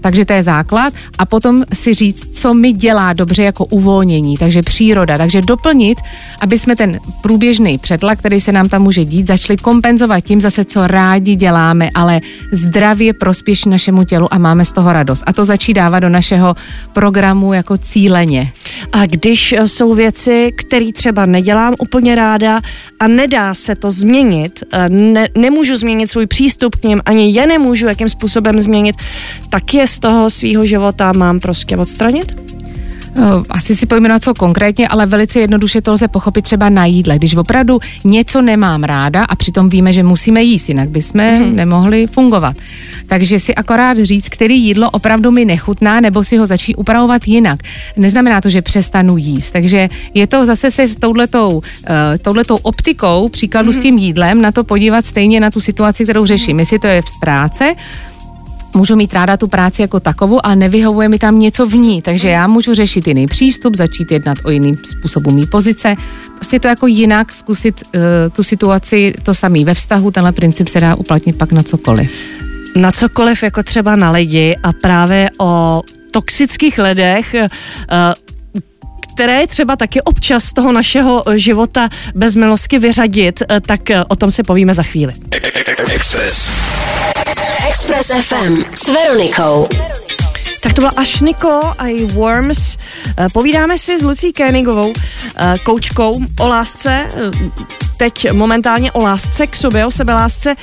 takže 0.00 0.24
to 0.24 0.32
je 0.32 0.42
základ. 0.42 0.94
A 1.18 1.26
potom 1.26 1.64
si 1.72 1.94
říct, 1.94 2.38
co 2.38 2.54
mi 2.54 2.72
dělá 2.72 3.12
dobře 3.12 3.42
jako 3.42 3.64
uvolnění, 3.64 4.38
takže 4.38 4.62
příroda. 4.62 5.18
Takže 5.18 5.42
doplnit, 5.42 5.98
aby 6.40 6.58
jsme 6.58 6.76
ten 6.76 6.98
průběžný 7.22 7.78
přetlak, 7.78 8.18
který 8.18 8.40
se 8.40 8.52
nám 8.52 8.68
tam 8.68 8.82
může 8.82 9.04
dít, 9.04 9.26
začali 9.26 9.56
kompenzovat 9.56 10.24
tím 10.24 10.40
zase, 10.40 10.64
co 10.64 10.86
rádi 10.86 11.34
děláme, 11.36 11.90
ale 11.94 12.20
zdravě 12.52 13.12
prospěšní 13.12 13.70
našemu 13.70 14.04
tělu 14.04 14.30
a 14.30 14.38
máme 14.38 14.64
z 14.64 14.72
toho 14.72 14.92
radost. 14.92 15.22
A 15.26 15.32
to 15.32 15.44
začí 15.44 15.74
dávat 15.74 16.00
do 16.00 16.08
našeho 16.08 16.54
programu 16.92 17.52
jako 17.52 17.76
cíleně. 17.78 18.52
A 18.92 19.06
když 19.06 19.52
eh, 19.52 19.68
jsou 19.68 19.94
věci, 19.94 20.52
které 20.56 20.92
třeba 20.92 21.26
nedělám 21.26 21.74
úplně 21.78 22.14
ráda 22.14 22.60
a 23.00 23.08
nedá 23.08 23.54
se 23.54 23.74
to 23.74 23.90
změnit, 23.90 24.62
eh, 24.72 24.88
ne, 24.88 25.28
nemůžu 25.36 25.76
změnit 25.76 26.06
svůj 26.06 26.26
přístup 26.26 26.76
k 26.76 26.84
ním, 26.84 27.02
ani 27.06 27.32
je 27.32 27.46
nemůžu 27.46 27.86
jakým 27.86 28.08
způsobem 28.08 28.60
změnit, 28.60 28.96
tak 29.50 29.74
je 29.74 29.86
z 29.86 29.98
toho 29.98 30.30
svýho 30.30 30.64
života 30.64 31.12
mám 31.12 31.40
prostě 31.40 31.76
odstranit? 31.76 32.63
Asi 33.50 33.74
si 33.76 33.86
pojmenovat 33.86 34.22
co 34.22 34.34
konkrétně, 34.34 34.88
ale 34.88 35.06
velice 35.06 35.40
jednoduše 35.40 35.80
to 35.80 35.92
lze 35.92 36.08
pochopit 36.08 36.42
třeba 36.42 36.68
na 36.68 36.86
jídle. 36.86 37.18
Když 37.18 37.36
opravdu 37.36 37.80
něco 38.04 38.42
nemám 38.42 38.84
ráda 38.84 39.24
a 39.24 39.36
přitom 39.36 39.68
víme, 39.68 39.92
že 39.92 40.02
musíme 40.02 40.42
jíst, 40.42 40.68
jinak 40.68 40.88
bychom 40.88 41.20
mm-hmm. 41.20 41.54
nemohli 41.54 42.06
fungovat. 42.06 42.56
Takže 43.06 43.38
si 43.38 43.54
akorát 43.54 43.98
říct, 43.98 44.28
který 44.28 44.62
jídlo 44.62 44.90
opravdu 44.90 45.30
mi 45.30 45.44
nechutná, 45.44 46.00
nebo 46.00 46.24
si 46.24 46.36
ho 46.36 46.46
začít 46.46 46.74
upravovat 46.76 47.28
jinak. 47.28 47.60
Neznamená 47.96 48.40
to, 48.40 48.50
že 48.50 48.62
přestanu 48.62 49.16
jíst. 49.16 49.50
Takže 49.50 49.88
je 50.14 50.26
to 50.26 50.46
zase 50.46 50.70
se 50.70 50.88
s 50.88 50.96
touhletou, 50.96 51.50
uh, 51.56 51.62
touhletou 52.22 52.56
optikou, 52.56 53.28
příkladu 53.28 53.70
mm-hmm. 53.70 53.78
s 53.78 53.82
tím 53.82 53.98
jídlem, 53.98 54.42
na 54.42 54.52
to 54.52 54.64
podívat 54.64 55.06
stejně 55.06 55.40
na 55.40 55.50
tu 55.50 55.60
situaci, 55.60 56.04
kterou 56.04 56.26
řeším. 56.26 56.58
Jestli 56.58 56.78
to 56.78 56.86
je 56.86 57.02
v 57.02 57.20
práce, 57.20 57.74
můžu 58.74 58.96
mít 58.96 59.14
ráda 59.14 59.36
tu 59.36 59.48
práci 59.48 59.82
jako 59.82 60.00
takovou 60.00 60.46
a 60.46 60.54
nevyhovuje 60.54 61.08
mi 61.08 61.18
tam 61.18 61.38
něco 61.38 61.66
v 61.66 61.74
ní, 61.74 62.02
takže 62.02 62.28
já 62.28 62.46
můžu 62.46 62.74
řešit 62.74 63.06
jiný 63.06 63.26
přístup, 63.26 63.76
začít 63.76 64.12
jednat 64.12 64.38
o 64.44 64.50
jiným 64.50 64.76
způsobu 64.84 65.30
mý 65.30 65.46
pozice, 65.46 65.96
prostě 66.34 66.60
to 66.60 66.68
jako 66.68 66.86
jinak 66.86 67.32
zkusit 67.32 67.82
uh, 67.82 68.00
tu 68.32 68.42
situaci, 68.42 69.14
to 69.22 69.34
samý 69.34 69.64
ve 69.64 69.74
vztahu, 69.74 70.10
tenhle 70.10 70.32
princip 70.32 70.68
se 70.68 70.80
dá 70.80 70.94
uplatnit 70.94 71.38
pak 71.38 71.52
na 71.52 71.62
cokoliv. 71.62 72.24
Na 72.76 72.92
cokoliv, 72.92 73.42
jako 73.42 73.62
třeba 73.62 73.96
na 73.96 74.10
lidi 74.10 74.56
a 74.62 74.72
právě 74.72 75.30
o 75.40 75.82
toxických 76.10 76.78
lidech, 76.78 77.34
uh, 77.34 77.44
které 79.14 79.40
je 79.40 79.46
třeba 79.46 79.76
taky 79.76 80.02
občas 80.02 80.44
z 80.44 80.52
toho 80.52 80.72
našeho 80.72 81.24
života 81.34 81.88
bez 82.14 82.36
milosky 82.36 82.78
vyřadit, 82.78 83.42
tak 83.66 83.80
o 84.08 84.16
tom 84.16 84.30
si 84.30 84.42
povíme 84.42 84.74
za 84.74 84.82
chvíli. 84.82 85.12
Express. 85.94 86.50
Express 87.74 88.12
FM 88.26 88.62
s 88.74 88.88
Veronikou. 88.88 89.68
Tak 90.62 90.72
to 90.72 90.80
byla 90.80 90.90
až 90.96 91.20
Niko 91.20 91.60
a 91.78 91.86
její 91.86 92.04
Worms. 92.04 92.76
Povídáme 93.32 93.78
si 93.78 93.98
s 93.98 94.02
Lucí 94.02 94.32
Kénigovou, 94.32 94.92
koučkou 95.64 96.20
o 96.40 96.48
lásce, 96.48 97.06
teď 97.96 98.32
momentálně 98.32 98.92
o 98.92 99.02
lásce 99.02 99.46
k 99.46 99.56
sobě, 99.56 99.86
o 99.86 99.90
sebelásce 99.90 100.54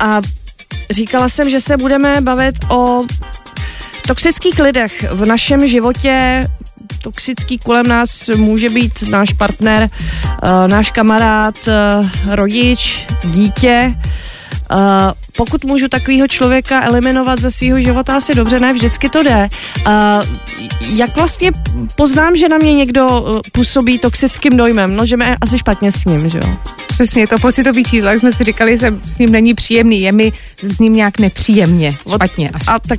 a 0.00 0.20
říkala 0.90 1.28
jsem, 1.28 1.50
že 1.50 1.60
se 1.60 1.76
budeme 1.76 2.20
bavit 2.20 2.54
o 2.68 3.04
toxických 4.06 4.58
lidech 4.58 5.04
v 5.10 5.26
našem 5.26 5.66
životě, 5.66 6.44
toxický 7.02 7.58
kolem 7.58 7.86
nás 7.86 8.28
může 8.36 8.70
být 8.70 9.02
náš 9.02 9.32
partner, 9.32 9.88
náš 10.66 10.90
kamarád, 10.90 11.54
rodič, 12.26 13.06
dítě. 13.24 13.92
Uh, 14.70 14.78
pokud 15.36 15.64
můžu 15.64 15.88
takového 15.88 16.28
člověka 16.28 16.82
eliminovat 16.82 17.38
ze 17.38 17.50
svého 17.50 17.80
života, 17.80 18.16
asi 18.16 18.34
dobře, 18.34 18.60
ne 18.60 18.72
vždycky 18.72 19.08
to 19.08 19.22
jde. 19.22 19.48
Uh, 19.86 19.92
jak 20.80 21.16
vlastně 21.16 21.52
poznám, 21.96 22.36
že 22.36 22.48
na 22.48 22.58
mě 22.58 22.74
někdo 22.74 23.20
uh, 23.20 23.40
působí 23.52 23.98
toxickým 23.98 24.56
dojmem? 24.56 24.96
No, 24.96 25.06
že 25.06 25.16
mě 25.16 25.36
asi 25.40 25.58
špatně 25.58 25.92
s 25.92 26.04
ním, 26.04 26.28
že 26.28 26.38
jo? 26.38 26.56
Přesně, 26.96 27.26
to 27.26 27.38
pocitový 27.38 27.84
číslo, 27.84 28.08
jak 28.08 28.20
jsme 28.20 28.32
si 28.32 28.44
říkali, 28.44 28.78
že 28.78 28.94
s 29.08 29.18
ním 29.18 29.32
není 29.32 29.54
příjemný, 29.54 30.00
je 30.00 30.12
mi 30.12 30.32
s 30.62 30.78
ním 30.78 30.92
nějak 30.92 31.18
nepříjemně, 31.18 31.96
špatně 32.14 32.50
až. 32.50 32.62
A 32.68 32.78
tak 32.78 32.98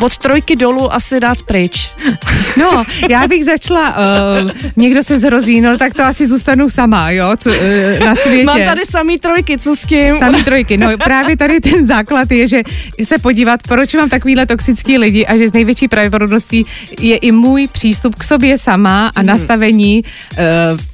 od 0.00 0.18
trojky 0.18 0.56
dolů 0.56 0.94
asi 0.94 1.20
dát 1.20 1.42
pryč. 1.42 1.90
No, 2.56 2.84
já 3.08 3.28
bych 3.28 3.44
začala, 3.44 3.96
uh, 4.44 4.50
někdo 4.76 5.02
se 5.02 5.18
zrozí, 5.18 5.60
no 5.60 5.76
tak 5.76 5.94
to 5.94 6.02
asi 6.04 6.26
zůstanu 6.26 6.70
sama, 6.70 7.10
jo, 7.10 7.36
co, 7.36 7.50
uh, 7.50 7.56
na 8.04 8.16
světě. 8.16 8.44
Mám 8.44 8.64
tady 8.64 8.86
samý 8.86 9.18
trojky, 9.18 9.58
co 9.58 9.76
s 9.76 9.84
kým? 9.84 10.18
Samý 10.18 10.44
trojky, 10.50 10.76
no 10.76 10.88
právě 11.04 11.36
tady 11.36 11.60
ten 11.60 11.86
základ 11.86 12.30
je, 12.30 12.48
že 12.48 12.62
se 13.04 13.18
podívat, 13.18 13.60
proč 13.68 13.94
mám 13.94 14.08
takovýhle 14.08 14.46
toxický 14.46 14.98
lidi 14.98 15.26
a 15.26 15.36
že 15.36 15.48
z 15.48 15.52
největší 15.52 15.88
pravděpodobností 15.88 16.66
je 17.00 17.16
i 17.16 17.32
můj 17.32 17.68
přístup 17.72 18.14
k 18.14 18.24
sobě 18.24 18.58
sama 18.58 19.10
a 19.14 19.20
hmm. 19.20 19.26
nastavení 19.26 20.04
uh, 20.04 20.38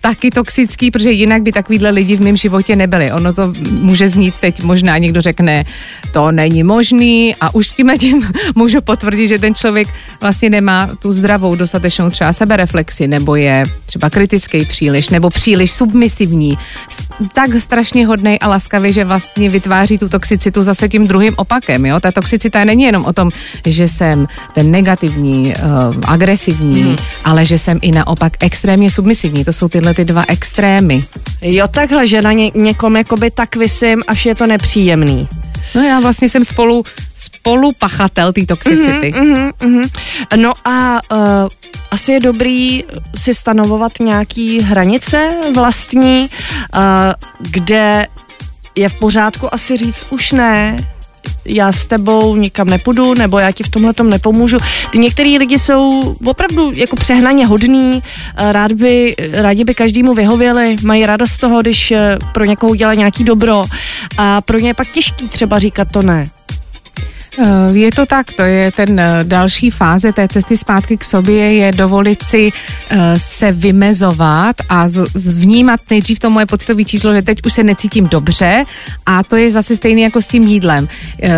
taky 0.00 0.30
toxický, 0.30 0.90
protože 0.90 1.10
jinak 1.10 1.42
by 1.42 1.52
takovýhle 1.52 1.90
lidi 1.90 2.19
v 2.20 2.22
mém 2.22 2.36
životě 2.36 2.76
nebyly. 2.76 3.12
Ono 3.12 3.32
to 3.32 3.52
může 3.70 4.08
znít 4.08 4.34
teď, 4.40 4.62
možná 4.62 4.98
někdo 4.98 5.22
řekne, 5.22 5.64
to 6.12 6.32
není 6.32 6.62
možný 6.62 7.34
a 7.40 7.54
už 7.54 7.68
tím 7.68 7.90
tím 7.98 8.28
můžu 8.54 8.80
potvrdit, 8.80 9.28
že 9.28 9.38
ten 9.38 9.54
člověk 9.54 9.88
vlastně 10.20 10.50
nemá 10.50 10.90
tu 10.98 11.12
zdravou 11.12 11.54
dostatečnou 11.54 12.10
třeba 12.10 12.32
sebereflexi, 12.32 13.08
nebo 13.08 13.36
je 13.36 13.64
třeba 13.86 14.10
kritický 14.10 14.64
příliš, 14.64 15.08
nebo 15.08 15.30
příliš 15.30 15.72
submisivní, 15.72 16.58
tak 17.34 17.50
strašně 17.58 18.06
hodnej 18.06 18.38
a 18.40 18.48
laskavý, 18.48 18.92
že 18.92 19.04
vlastně 19.04 19.50
vytváří 19.50 19.98
tu 19.98 20.08
toxicitu 20.08 20.62
zase 20.62 20.88
tím 20.88 21.06
druhým 21.06 21.34
opakem. 21.36 21.86
Jo? 21.86 22.00
Ta 22.00 22.12
toxicita 22.12 22.64
není 22.64 22.82
jenom 22.82 23.04
o 23.04 23.12
tom, 23.12 23.30
že 23.66 23.88
jsem 23.88 24.28
ten 24.54 24.70
negativní, 24.70 25.52
uh, 25.56 25.94
agresivní, 26.06 26.82
hmm. 26.82 26.96
ale 27.24 27.44
že 27.44 27.58
jsem 27.58 27.78
i 27.82 27.92
naopak 27.92 28.32
extrémně 28.40 28.90
submisivní. 28.90 29.44
To 29.44 29.52
jsou 29.52 29.68
tyhle 29.68 29.94
ty 29.94 30.04
dva 30.04 30.24
extrémy. 30.28 31.00
Jo, 31.42 31.68
takhle, 31.68 32.06
že 32.10 32.22
na 32.22 32.32
ně, 32.32 32.50
někom 32.54 32.96
jakoby 32.96 33.30
tak 33.30 33.56
vysím, 33.56 34.02
až 34.06 34.26
je 34.26 34.34
to 34.34 34.46
nepříjemný. 34.46 35.28
No 35.74 35.82
já 35.82 36.00
vlastně 36.00 36.28
jsem 36.28 36.44
spolu, 36.44 36.84
spolu 37.16 37.72
pachatel 37.78 38.32
té 38.32 38.46
toxicity. 38.46 39.10
Mm-hmm, 39.10 39.52
mm-hmm. 39.52 39.90
No 40.36 40.52
a 40.64 41.00
uh, 41.12 41.48
asi 41.90 42.12
je 42.12 42.20
dobrý 42.20 42.84
si 43.16 43.34
stanovovat 43.34 43.92
nějaký 44.00 44.60
hranice 44.60 45.30
vlastní, 45.54 46.26
uh, 46.26 46.82
kde 47.38 48.06
je 48.76 48.88
v 48.88 48.94
pořádku 48.94 49.54
asi 49.54 49.76
říct 49.76 50.04
už 50.10 50.32
ne, 50.32 50.76
já 51.44 51.72
s 51.72 51.86
tebou 51.86 52.36
nikam 52.36 52.66
nepůjdu, 52.66 53.14
nebo 53.14 53.38
já 53.38 53.52
ti 53.52 53.62
v 53.62 53.68
tomhle 53.68 53.92
tom 53.92 54.10
nepomůžu. 54.10 54.56
Ty 54.92 54.98
některý 54.98 55.38
lidi 55.38 55.58
jsou 55.58 56.14
opravdu 56.24 56.70
jako 56.74 56.96
přehnaně 56.96 57.46
hodný, 57.46 58.02
rád 58.36 58.72
by, 58.72 59.14
rádi 59.32 59.64
by 59.64 59.74
každému 59.74 60.14
vyhověli, 60.14 60.76
mají 60.82 61.06
radost 61.06 61.30
z 61.30 61.38
toho, 61.38 61.60
když 61.60 61.90
eh, 61.90 62.18
pro 62.34 62.44
někoho 62.44 62.70
udělá 62.70 62.94
nějaký 62.94 63.24
dobro 63.24 63.62
a 64.18 64.40
pro 64.40 64.58
ně 64.58 64.68
je 64.68 64.74
pak 64.74 64.90
těžký 64.90 65.28
třeba 65.28 65.58
říkat 65.58 65.88
to 65.92 66.02
ne. 66.02 66.24
Eh, 67.38 67.72
je 67.72 67.90
to 67.90 68.06
tak, 68.06 68.32
to 68.32 68.42
je 68.42 68.72
ten 68.72 69.00
eh, 69.00 69.20
další 69.22 69.70
fáze 69.70 70.12
té 70.12 70.28
cesty 70.28 70.58
zpátky 70.58 70.96
k 70.96 71.04
sobě, 71.04 71.52
je 71.52 71.72
dovolit 71.72 72.22
si 72.22 72.52
eh, 72.90 73.14
se 73.16 73.52
vymezovat 73.52 74.56
a 74.68 74.86
vnímat 75.14 75.80
nejdřív 75.90 76.18
to 76.18 76.30
moje 76.30 76.46
pocitové 76.46 76.84
číslo, 76.84 77.14
že 77.14 77.22
teď 77.22 77.38
už 77.46 77.52
se 77.52 77.64
necítím 77.64 78.08
dobře 78.08 78.62
a 79.06 79.22
to 79.22 79.36
je 79.36 79.50
zase 79.50 79.76
stejný 79.76 80.02
jako 80.02 80.22
s 80.22 80.26
tím 80.26 80.46
jídlem. 80.46 80.88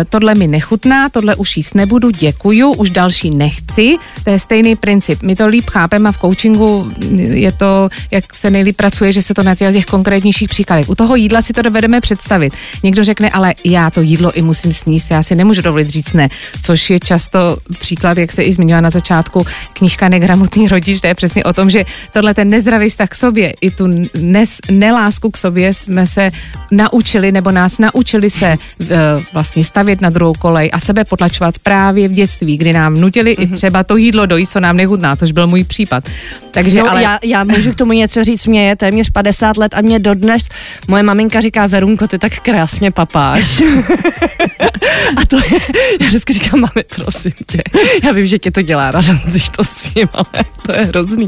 Tohle 0.09 0.35
mi 0.35 0.47
nechutná, 0.47 1.09
tohle 1.09 1.35
už 1.35 1.57
jíst 1.57 1.75
nebudu, 1.75 2.09
děkuju, 2.09 2.73
už 2.73 2.89
další 2.89 3.29
nechci, 3.29 3.95
to 4.23 4.29
je 4.29 4.39
stejný 4.39 4.75
princip. 4.75 5.23
My 5.23 5.35
to 5.35 5.47
líp 5.47 5.69
chápeme 5.69 6.09
a 6.09 6.11
v 6.11 6.17
coachingu 6.17 6.91
je 7.17 7.51
to, 7.51 7.89
jak 8.11 8.35
se 8.35 8.49
nejlíp 8.49 8.75
pracuje, 8.75 9.11
že 9.11 9.21
se 9.21 9.33
to 9.33 9.43
na 9.43 9.55
těch 9.55 9.85
konkrétnějších 9.85 10.49
příkladech. 10.49 10.89
U 10.89 10.95
toho 10.95 11.15
jídla 11.15 11.41
si 11.41 11.53
to 11.53 11.61
dovedeme 11.61 12.01
představit. 12.01 12.53
Někdo 12.83 13.03
řekne, 13.03 13.29
ale 13.29 13.53
já 13.63 13.89
to 13.89 14.01
jídlo 14.01 14.31
i 14.31 14.41
musím 14.41 14.73
sníst, 14.73 15.11
já 15.11 15.23
si 15.23 15.35
nemůžu 15.35 15.61
dovolit 15.61 15.82
říct 15.87 16.13
ne, 16.13 16.29
což 16.63 16.89
je 16.89 16.99
často 16.99 17.57
příklad, 17.79 18.17
jak 18.17 18.31
se 18.31 18.43
i 18.43 18.53
zmiňovala 18.53 18.81
na 18.81 18.89
začátku, 18.89 19.45
knížka 19.73 20.09
Negramotný 20.09 20.67
rodič, 20.67 21.01
to 21.01 21.07
je 21.07 21.15
přesně 21.15 21.43
o 21.43 21.53
tom, 21.53 21.69
že 21.69 21.85
tohle 22.11 22.33
ten 22.33 22.49
nezdravý 22.49 22.89
vztah 22.89 23.09
k 23.09 23.15
sobě, 23.15 23.53
i 23.61 23.71
tu 23.71 23.87
nes, 24.19 24.57
nelásku 24.71 25.31
k 25.31 25.37
sobě 25.37 25.73
jsme 25.73 26.07
se 26.07 26.29
naučili, 26.71 27.31
nebo 27.31 27.51
nás 27.51 27.77
naučili 27.77 28.29
se 28.29 28.57
uh, 28.79 28.87
vlastně 29.33 29.63
stavět 29.63 30.01
na 30.01 30.09
druhou 30.09 30.33
kolej 30.33 30.69
a 30.73 30.79
sebe 30.79 31.05
potlačovat 31.05 31.59
právě 31.59 32.07
v 32.07 32.11
dětství, 32.11 32.57
kdy 32.57 32.73
nám 32.73 32.93
nutili 32.93 33.35
mm-hmm. 33.35 33.43
i 33.43 33.45
mhm. 33.45 33.55
třeba 33.55 33.83
to 33.83 33.97
jídlo 33.97 34.25
dojít, 34.25 34.49
co 34.49 34.59
nám 34.59 34.77
nechutná, 34.77 35.15
což 35.15 35.31
byl 35.31 35.47
můj 35.47 35.63
případ. 35.63 36.09
Takže 36.51 36.79
no, 36.79 36.91
ale... 36.91 37.03
já, 37.03 37.19
já 37.23 37.43
můžu 37.43 37.71
k 37.71 37.75
tomu 37.75 37.93
něco 37.93 38.23
říct, 38.23 38.47
mě 38.47 38.67
je 38.67 38.75
téměř 38.75 39.09
50 39.09 39.57
let 39.57 39.73
a 39.75 39.81
mě 39.81 39.99
dodnes 39.99 40.43
moje 40.87 41.03
maminka 41.03 41.41
říká, 41.41 41.67
Verunko, 41.67 42.07
ty 42.07 42.19
tak 42.19 42.39
krásně 42.39 42.91
papáš. 42.91 43.61
a 45.17 45.25
to 45.27 45.37
je, 45.37 45.59
já 45.99 46.07
vždycky 46.07 46.33
říkám, 46.33 46.59
mami, 46.59 46.83
prosím 46.95 47.31
tě, 47.45 47.61
já 48.03 48.11
vím, 48.11 48.27
že 48.27 48.39
tě 48.39 48.51
to 48.51 48.61
dělá 48.61 48.91
radost, 48.91 49.51
to 49.55 49.63
s 49.63 49.75
tím, 49.75 50.07
ale 50.13 50.45
to 50.65 50.71
je 50.71 50.81
hrozný. 50.81 51.27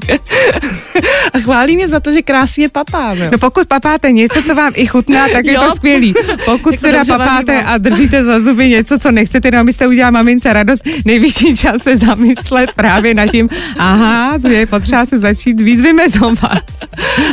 a 1.34 1.40
chválí 1.40 1.76
mě 1.76 1.88
za 1.88 2.00
to, 2.00 2.14
že 2.14 2.22
krásně 2.22 2.70
papám. 2.70 3.18
No 3.32 3.38
pokud 3.38 3.68
papáte 3.68 4.12
něco, 4.12 4.42
co 4.42 4.56
vám 4.56 4.74
i 4.76 4.86
chutná, 4.86 5.30
tak 5.30 5.46
je 5.46 5.58
to 5.58 5.76
skvělý. 5.76 6.14
Pokud 6.46 6.74
jako 6.74 6.88
teda 6.88 7.04
papáte 7.08 7.64
a 7.64 7.78
držíte 7.78 8.24
za 8.24 8.40
zuby 8.40 8.70
něco, 8.70 9.00
co 9.00 9.12
nechcete, 9.12 9.52
no 9.52 9.60
abyste 9.60 9.88
udělala 9.88 10.12
mamince 10.12 10.54
radost, 10.54 10.84
nejvyšší 11.06 11.58
čas 11.58 11.82
se 11.82 11.98
zamyslet 11.98 12.74
právě 12.74 13.14
nad 13.14 13.28
tím, 13.28 13.50
aha, 13.78 14.38
je 14.50 14.66
potřeba 14.66 15.06
se 15.06 15.20
začít 15.20 15.62
víc 15.62 15.82
vymezovat. 15.82 16.64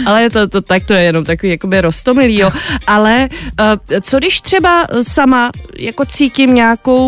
ale 0.07 0.31
to, 0.31 0.49
to, 0.49 0.61
tak 0.61 0.85
to 0.85 0.95
je 0.95 1.03
jenom 1.03 1.25
takový 1.25 1.53
jakoby 1.53 1.81
rostomilý, 1.81 2.39
jo. 2.39 2.51
Ale 2.87 3.29
uh, 3.61 4.01
co 4.01 4.19
když 4.19 4.41
třeba 4.41 4.87
sama 5.03 5.51
jako 5.79 6.05
cítím 6.05 6.55
nějakou 6.55 7.02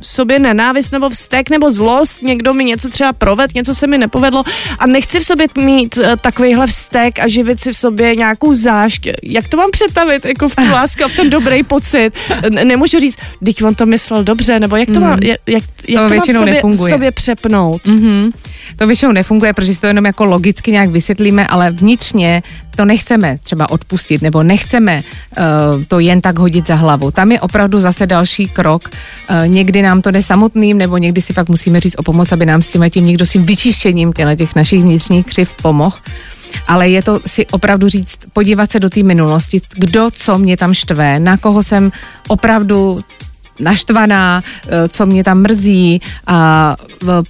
v 0.00 0.06
sobě 0.06 0.38
nenávist 0.38 0.92
nebo 0.92 1.08
vztek 1.08 1.50
nebo 1.50 1.70
zlost, 1.70 2.22
někdo 2.22 2.54
mi 2.54 2.64
něco 2.64 2.88
třeba 2.88 3.12
proved, 3.12 3.54
něco 3.54 3.74
se 3.74 3.86
mi 3.86 3.98
nepovedlo 3.98 4.42
a 4.78 4.86
nechci 4.86 5.20
v 5.20 5.24
sobě 5.24 5.46
mít 5.58 5.96
uh, 5.96 6.04
takovýhle 6.20 6.66
vztek 6.66 7.18
a 7.18 7.28
živit 7.28 7.60
si 7.60 7.72
v 7.72 7.76
sobě 7.76 8.16
nějakou 8.16 8.54
zášť. 8.54 9.08
Jak 9.22 9.48
to 9.48 9.56
mám 9.56 9.70
představit, 9.70 10.24
jako 10.24 10.48
v 10.48 10.56
tu 10.56 10.62
lásku 10.72 11.04
a 11.04 11.08
v 11.08 11.12
ten 11.12 11.30
dobrý 11.30 11.62
pocit? 11.62 12.10
N- 12.42 12.68
nemůžu 12.68 13.00
říct, 13.00 13.16
teď 13.44 13.62
on 13.64 13.74
to 13.74 13.86
myslel 13.86 14.24
dobře, 14.24 14.60
nebo 14.60 14.76
jak 14.76 14.90
to 14.90 15.00
mám, 15.00 15.18
jak, 15.22 15.38
jak, 15.46 15.62
jak 15.88 16.02
to, 16.02 16.08
To 16.08 16.14
mám 16.14 16.20
sobě, 16.38 16.54
nefunguje. 16.54 16.92
sobě 16.92 17.10
přepnout? 17.12 17.82
Mm-hmm. 17.84 18.32
To 18.76 18.86
většinou 18.86 19.12
nefunguje, 19.12 19.52
protože 19.52 19.74
si 19.74 19.80
to 19.80 19.86
jenom 19.86 20.06
jako 20.06 20.24
logicky 20.24 20.72
nějak 20.72 20.90
vysvětlíme, 20.90 21.46
ale 21.46 21.70
vnitřně 21.70 22.42
to 22.76 22.84
nechceme 22.84 23.38
třeba 23.42 23.70
odpustit, 23.70 24.22
nebo 24.22 24.42
nechceme 24.42 25.02
uh, 25.38 25.44
to 25.88 25.98
jen 25.98 26.20
tak 26.20 26.38
hodit 26.38 26.66
za 26.66 26.74
hlavu. 26.74 27.10
Tam 27.10 27.32
je 27.32 27.40
opravdu 27.40 27.80
zase 27.80 28.06
další 28.06 28.48
krok. 28.48 28.88
Uh, 29.30 29.48
někdy 29.48 29.82
nám 29.82 30.02
to 30.02 30.10
jde 30.10 30.22
samotným, 30.22 30.78
nebo 30.78 30.98
někdy 30.98 31.22
si 31.22 31.32
fakt 31.32 31.48
musíme 31.48 31.80
říct 31.80 31.98
o 31.98 32.02
pomoc, 32.02 32.32
aby 32.32 32.46
nám 32.46 32.62
s 32.62 32.70
tím, 32.70 32.90
tím 32.90 33.06
někdo 33.06 33.26
s 33.26 33.30
tím 33.30 33.42
vyčištěním 33.42 34.12
těch 34.12 34.54
našich 34.54 34.82
vnitřních 34.82 35.26
křiv 35.26 35.54
pomohl. 35.62 35.96
Ale 36.66 36.88
je 36.88 37.02
to 37.02 37.20
si 37.26 37.46
opravdu 37.46 37.88
říct, 37.88 38.18
podívat 38.32 38.70
se 38.70 38.80
do 38.80 38.90
té 38.90 39.02
minulosti, 39.02 39.60
kdo 39.76 40.10
co 40.10 40.38
mě 40.38 40.56
tam 40.56 40.74
štve, 40.74 41.18
na 41.18 41.36
koho 41.36 41.62
jsem 41.62 41.92
opravdu 42.28 43.00
naštvaná, 43.60 44.42
eh, 44.68 44.88
co 44.88 45.06
mě 45.06 45.24
tam 45.24 45.40
mrzí 45.40 46.00
a 46.26 46.76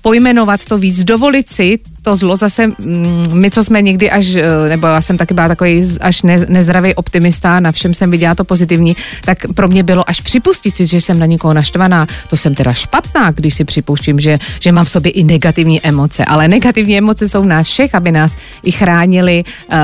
pojmenovat 0.03 0.65
to 0.65 0.79
víc, 0.79 1.05
dovolit 1.05 1.51
si 1.51 1.79
to 2.07 2.17
zlo 2.17 2.37
zase, 2.37 2.67
mm, 2.67 3.25
my, 3.33 3.51
co 3.51 3.65
jsme 3.65 3.83
někdy 3.83 4.11
až, 4.11 4.35
eh, 4.35 4.69
nebo 4.69 4.87
já 4.87 5.01
jsem 5.01 5.17
taky 5.17 5.35
byla 5.35 5.49
takový 5.49 5.83
až 6.01 6.23
ne, 6.23 6.47
nezdravý 6.49 6.95
optimista, 6.95 7.61
na 7.61 7.73
všem 7.73 7.95
jsem 7.95 8.11
viděla 8.11 8.35
to 8.35 8.45
pozitivní, 8.45 8.97
tak 9.25 9.39
pro 9.55 9.69
mě 9.69 9.83
bylo 9.83 10.07
až 10.11 10.21
připustit 10.21 10.77
si, 10.77 10.87
že 10.87 11.01
jsem 11.01 11.19
na 11.19 11.27
někoho 11.27 11.55
naštvaná. 11.55 12.07
To 12.31 12.37
jsem 12.37 12.55
teda 12.55 12.73
špatná, 12.73 13.31
když 13.31 13.55
si 13.55 13.65
připouštím, 13.65 14.21
že, 14.21 14.39
že 14.61 14.73
mám 14.73 14.85
v 14.85 14.91
sobě 14.91 15.13
i 15.13 15.25
negativní 15.25 15.83
emoce, 15.83 16.25
ale 16.25 16.49
negativní 16.49 16.99
emoce 16.99 17.29
jsou 17.29 17.43
v 17.43 17.51
nás 17.51 17.67
všech, 17.67 17.95
aby 17.95 18.13
nás 18.13 18.37
i 18.63 18.71
chránili 18.71 19.43
uh, 19.43 19.79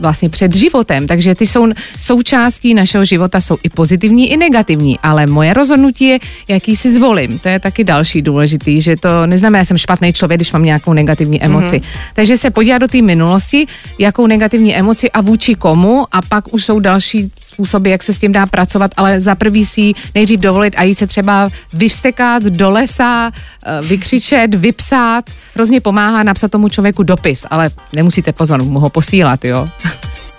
vlastně 0.00 0.28
před 0.28 0.54
životem, 0.56 1.06
takže 1.06 1.34
ty 1.34 1.46
jsou 1.46 1.68
součástí 1.98 2.74
našeho 2.74 3.04
života, 3.04 3.40
jsou 3.40 3.56
i 3.62 3.68
pozitivní, 3.68 4.32
i 4.32 4.36
negativní, 4.36 4.98
ale 5.02 5.26
moje 5.26 5.52
rozhodnutí 5.54 6.04
je, 6.04 6.18
jaký 6.48 6.76
si 6.76 6.88
zvolím. 6.92 7.38
To 7.38 7.48
je 7.48 7.60
taky 7.60 7.84
další 7.84 8.22
důležitý, 8.22 8.80
že 8.80 8.96
to 8.96 9.26
neznamená, 9.26 9.62
že 9.62 9.76
jsem 9.76 9.78
špatný 9.78 10.12
člověk, 10.12 10.38
když 10.38 10.52
mám 10.52 10.64
nějakou 10.64 10.92
negativní 10.92 11.33
emoci. 11.42 11.76
Mm-hmm. 11.76 12.12
Takže 12.14 12.38
se 12.38 12.50
podívat 12.50 12.78
do 12.78 12.88
té 12.88 13.02
minulosti, 13.02 13.66
jakou 13.98 14.26
negativní 14.26 14.76
emoci 14.76 15.10
a 15.10 15.20
vůči 15.20 15.54
komu 15.54 16.06
a 16.12 16.22
pak 16.22 16.54
už 16.54 16.64
jsou 16.64 16.80
další 16.80 17.30
způsoby, 17.40 17.90
jak 17.90 18.02
se 18.02 18.14
s 18.14 18.18
tím 18.18 18.32
dá 18.32 18.46
pracovat, 18.46 18.90
ale 18.96 19.20
za 19.20 19.34
prvý 19.34 19.66
si 19.66 19.92
nejdřív 20.14 20.40
dovolit 20.40 20.74
a 20.76 20.82
jít 20.82 20.98
se 20.98 21.06
třeba 21.06 21.48
vyvstekat 21.72 22.42
do 22.42 22.70
lesa, 22.70 23.30
eh, 23.66 23.82
vykřičet, 23.82 24.54
vypsat. 24.54 25.30
Hrozně 25.54 25.80
pomáhá 25.80 26.22
napsat 26.22 26.50
tomu 26.50 26.68
člověku 26.68 27.02
dopis, 27.02 27.46
ale 27.50 27.70
nemusíte 27.92 28.32
pozor, 28.32 28.62
mu 28.62 28.80
ho 28.80 28.90
posílat, 28.90 29.44
jo. 29.44 29.68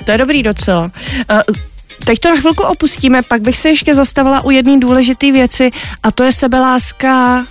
To 0.05 0.11
je 0.11 0.17
dobrý 0.17 0.43
docela. 0.43 0.91
Uh, 1.31 1.55
Teď 2.05 2.19
to 2.19 2.29
na 2.29 2.35
chvilku 2.35 2.63
opustíme, 2.63 3.21
pak 3.21 3.41
bych 3.41 3.57
se 3.57 3.69
ještě 3.69 3.95
zastavila 3.95 4.45
u 4.45 4.51
jedné 4.51 4.79
důležité 4.79 5.31
věci 5.31 5.71
a 6.03 6.11
to 6.11 6.23
je 6.23 6.31
sebeláska 6.31 7.45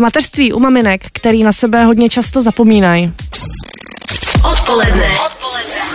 mateřství 0.00 0.52
u 0.52 0.58
maminek, 0.58 1.02
který 1.12 1.42
na 1.42 1.52
sebe 1.52 1.84
hodně 1.84 2.08
často 2.08 2.40
zapomínají. 2.40 3.12
Odpoledne. 4.52 5.08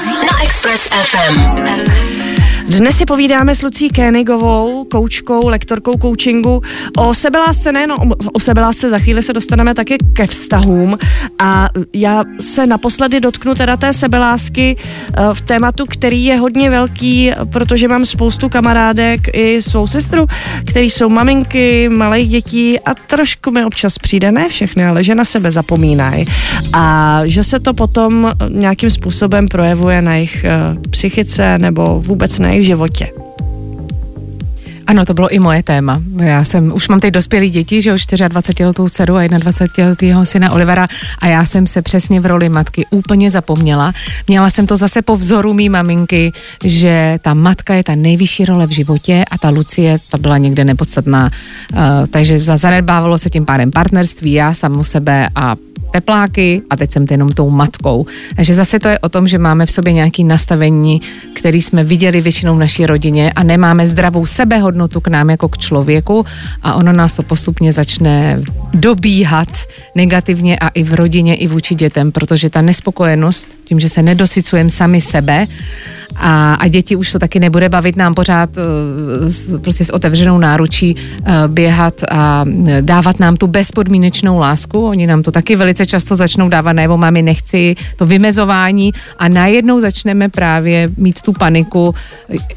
Na 0.06 0.44
Express 0.44 0.90
FM. 0.90 2.35
Dnes 2.68 2.98
si 2.98 3.06
povídáme 3.06 3.56
s 3.56 3.62
Lucí 3.62 3.90
Kénigovou, 3.90 4.86
koučkou, 4.86 5.48
lektorkou 5.48 5.94
coachingu. 6.02 6.62
O 6.98 7.14
sebelásce, 7.14 7.72
nejen 7.72 7.92
o, 7.92 7.96
o 8.34 8.40
sebelásce, 8.40 8.90
za 8.90 9.00
chvíli 9.00 9.24
se 9.24 9.34
dostaneme 9.34 9.74
také 9.74 9.96
ke 10.14 10.28
vztahům. 10.28 10.98
A 11.40 11.70
já 11.94 12.24
se 12.40 12.68
naposledy 12.68 13.20
dotknu 13.20 13.56
teda 13.56 13.78
té 13.78 13.94
sebelásky 13.94 14.78
eh, 14.78 15.22
v 15.34 15.42
tématu, 15.42 15.86
který 15.86 16.26
je 16.26 16.36
hodně 16.36 16.70
velký, 16.70 17.32
protože 17.52 17.88
mám 17.88 18.06
spoustu 18.06 18.50
kamarádek 18.50 19.22
i 19.34 19.62
svou 19.62 19.88
sestru, 19.88 20.26
který 20.66 20.90
jsou 20.90 21.10
maminky 21.10 21.90
malých 21.90 22.30
dětí 22.30 22.80
a 22.80 22.94
trošku 22.94 23.52
mi 23.52 23.66
občas 23.66 23.98
přijde, 23.98 24.32
ne 24.32 24.50
všechny, 24.50 24.86
ale 24.86 25.04
že 25.04 25.16
na 25.16 25.26
sebe 25.26 25.52
zapomínají. 25.52 26.26
A 26.74 27.22
že 27.26 27.44
se 27.44 27.60
to 27.60 27.74
potom 27.74 28.32
nějakým 28.50 28.90
způsobem 28.90 29.48
projevuje 29.48 30.02
na 30.02 30.16
jejich 30.16 30.44
eh, 30.44 30.50
psychice 30.90 31.58
nebo 31.58 32.00
vůbec 32.00 32.40
na 32.40 32.55
jejich 32.56 32.68
životě. 32.68 33.08
Ano, 34.88 35.06
to 35.06 35.14
bylo 35.14 35.30
i 35.30 35.40
moje 35.40 35.64
téma. 35.64 36.02
Já 36.24 36.44
jsem, 36.44 36.74
už 36.76 36.88
mám 36.88 37.00
teď 37.00 37.14
dospělý 37.14 37.50
děti, 37.50 37.82
že 37.82 37.90
jo, 37.90 37.98
24 38.28 38.66
letou 38.66 38.90
dceru 38.90 39.16
a 39.16 39.28
21 39.28 39.90
letého 39.90 40.26
syna 40.26 40.52
Olivera 40.52 40.88
a 41.20 41.28
já 41.28 41.46
jsem 41.46 41.68
se 41.68 41.82
přesně 41.82 42.20
v 42.20 42.26
roli 42.26 42.50
matky 42.50 42.86
úplně 42.90 43.32
zapomněla. 43.32 43.94
Měla 44.28 44.50
jsem 44.50 44.68
to 44.68 44.78
zase 44.78 45.02
po 45.02 45.18
vzoru 45.18 45.54
mý 45.54 45.70
maminky, 45.70 46.34
že 46.64 47.20
ta 47.22 47.34
matka 47.34 47.74
je 47.74 47.84
ta 47.84 47.96
nejvyšší 47.96 48.46
role 48.46 48.68
v 48.68 48.72
životě 48.72 49.26
a 49.32 49.38
ta 49.38 49.50
Lucie, 49.50 49.98
ta 50.10 50.18
byla 50.18 50.38
někde 50.38 50.66
nepodstatná. 50.66 51.32
Uh, 51.74 51.80
takže 52.10 52.40
za- 52.40 52.58
zanedbávalo 52.58 53.18
se 53.18 53.30
tím 53.30 53.46
pádem 53.46 53.72
partnerství, 53.72 54.34
já 54.34 54.54
samu 54.54 54.84
sebe 54.84 55.28
a 55.36 55.56
tepláky 55.96 56.62
a 56.70 56.76
teď 56.76 56.92
jsem 56.92 57.06
jenom 57.12 57.30
tou 57.30 57.50
matkou. 57.50 58.06
Takže 58.36 58.54
zase 58.56 58.80
to 58.80 58.88
je 58.88 59.00
o 59.00 59.10
tom, 59.10 59.28
že 59.28 59.38
máme 59.38 59.66
v 59.66 59.72
sobě 59.72 59.94
nějaké 59.94 60.24
nastavení, 60.24 61.02
který 61.34 61.62
jsme 61.62 61.84
viděli 61.84 62.22
většinou 62.22 62.56
v 62.56 62.60
naší 62.68 62.86
rodině 62.86 63.32
a 63.32 63.44
nemáme 63.44 63.88
zdravou 63.88 64.26
sebehodnotu 64.26 65.00
k 65.00 65.08
nám 65.08 65.30
jako 65.30 65.48
k 65.50 65.58
člověku 65.58 66.26
a 66.62 66.74
ono 66.76 66.92
nás 66.92 67.16
to 67.16 67.24
postupně 67.24 67.74
začne 67.74 68.44
dobíhat 68.74 69.48
negativně 69.96 70.60
a 70.60 70.68
i 70.68 70.84
v 70.84 70.94
rodině, 70.94 71.36
i 71.36 71.48
vůči 71.48 71.76
dětem, 71.76 72.12
protože 72.12 72.50
ta 72.50 72.62
nespokojenost, 72.62 73.56
tím, 73.64 73.80
že 73.80 73.90
se 73.90 74.02
nedosycujeme 74.02 74.70
sami 74.70 75.02
sebe, 75.02 75.48
a, 76.16 76.54
a 76.54 76.68
děti 76.68 76.96
už 76.96 77.12
to 77.12 77.20
taky 77.20 77.40
nebude 77.40 77.70
bavit 77.70 77.96
nám 77.96 78.14
pořád 78.14 78.50
uh, 78.58 78.64
s, 79.28 79.60
prostě 79.60 79.86
s 79.86 79.90
otevřenou 79.90 80.38
náručí 80.38 80.96
uh, 80.96 81.28
běhat 81.48 82.04
a 82.12 82.46
eh, 82.68 82.82
dávat 82.82 83.20
nám 83.20 83.38
tu 83.38 83.48
bezpodmínečnou 83.48 84.38
lásku. 84.38 84.86
Oni 84.86 85.08
nám 85.08 85.24
to 85.24 85.32
taky 85.32 85.56
velice 85.56 85.85
často 85.86 86.16
začnou 86.16 86.50
dávat, 86.50 86.74
nebo 86.74 86.98
mami 86.98 87.22
nechci, 87.22 87.76
to 87.96 88.06
vymezování 88.06 88.92
a 89.18 89.28
najednou 89.28 89.80
začneme 89.80 90.30
právě 90.30 90.90
mít 90.98 91.22
tu 91.22 91.34
paniku, 91.34 91.96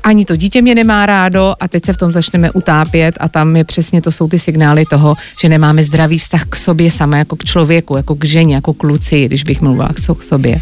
ani 0.04 0.24
to 0.24 0.36
dítě 0.36 0.62
mě 0.62 0.74
nemá 0.74 1.06
rádo 1.06 1.54
a 1.60 1.68
teď 1.68 1.84
se 1.84 1.92
v 1.92 1.96
tom 1.96 2.12
začneme 2.12 2.50
utápět 2.50 3.14
a 3.20 3.28
tam 3.28 3.56
je 3.56 3.64
přesně 3.64 4.02
to 4.02 4.12
jsou 4.12 4.28
ty 4.28 4.38
signály 4.38 4.84
toho, 4.90 5.14
že 5.40 5.48
nemáme 5.48 5.84
zdravý 5.84 6.18
vztah 6.18 6.44
k 6.44 6.56
sobě 6.56 6.90
sama, 6.90 7.16
jako 7.16 7.36
k 7.36 7.44
člověku, 7.44 7.96
jako 7.96 8.14
k 8.14 8.24
ženě, 8.24 8.54
jako 8.54 8.74
k 8.74 8.82
Luci, 8.82 9.26
když 9.26 9.44
bych 9.44 9.60
mluvila 9.60 9.88
k 10.18 10.22
sobě. 10.22 10.60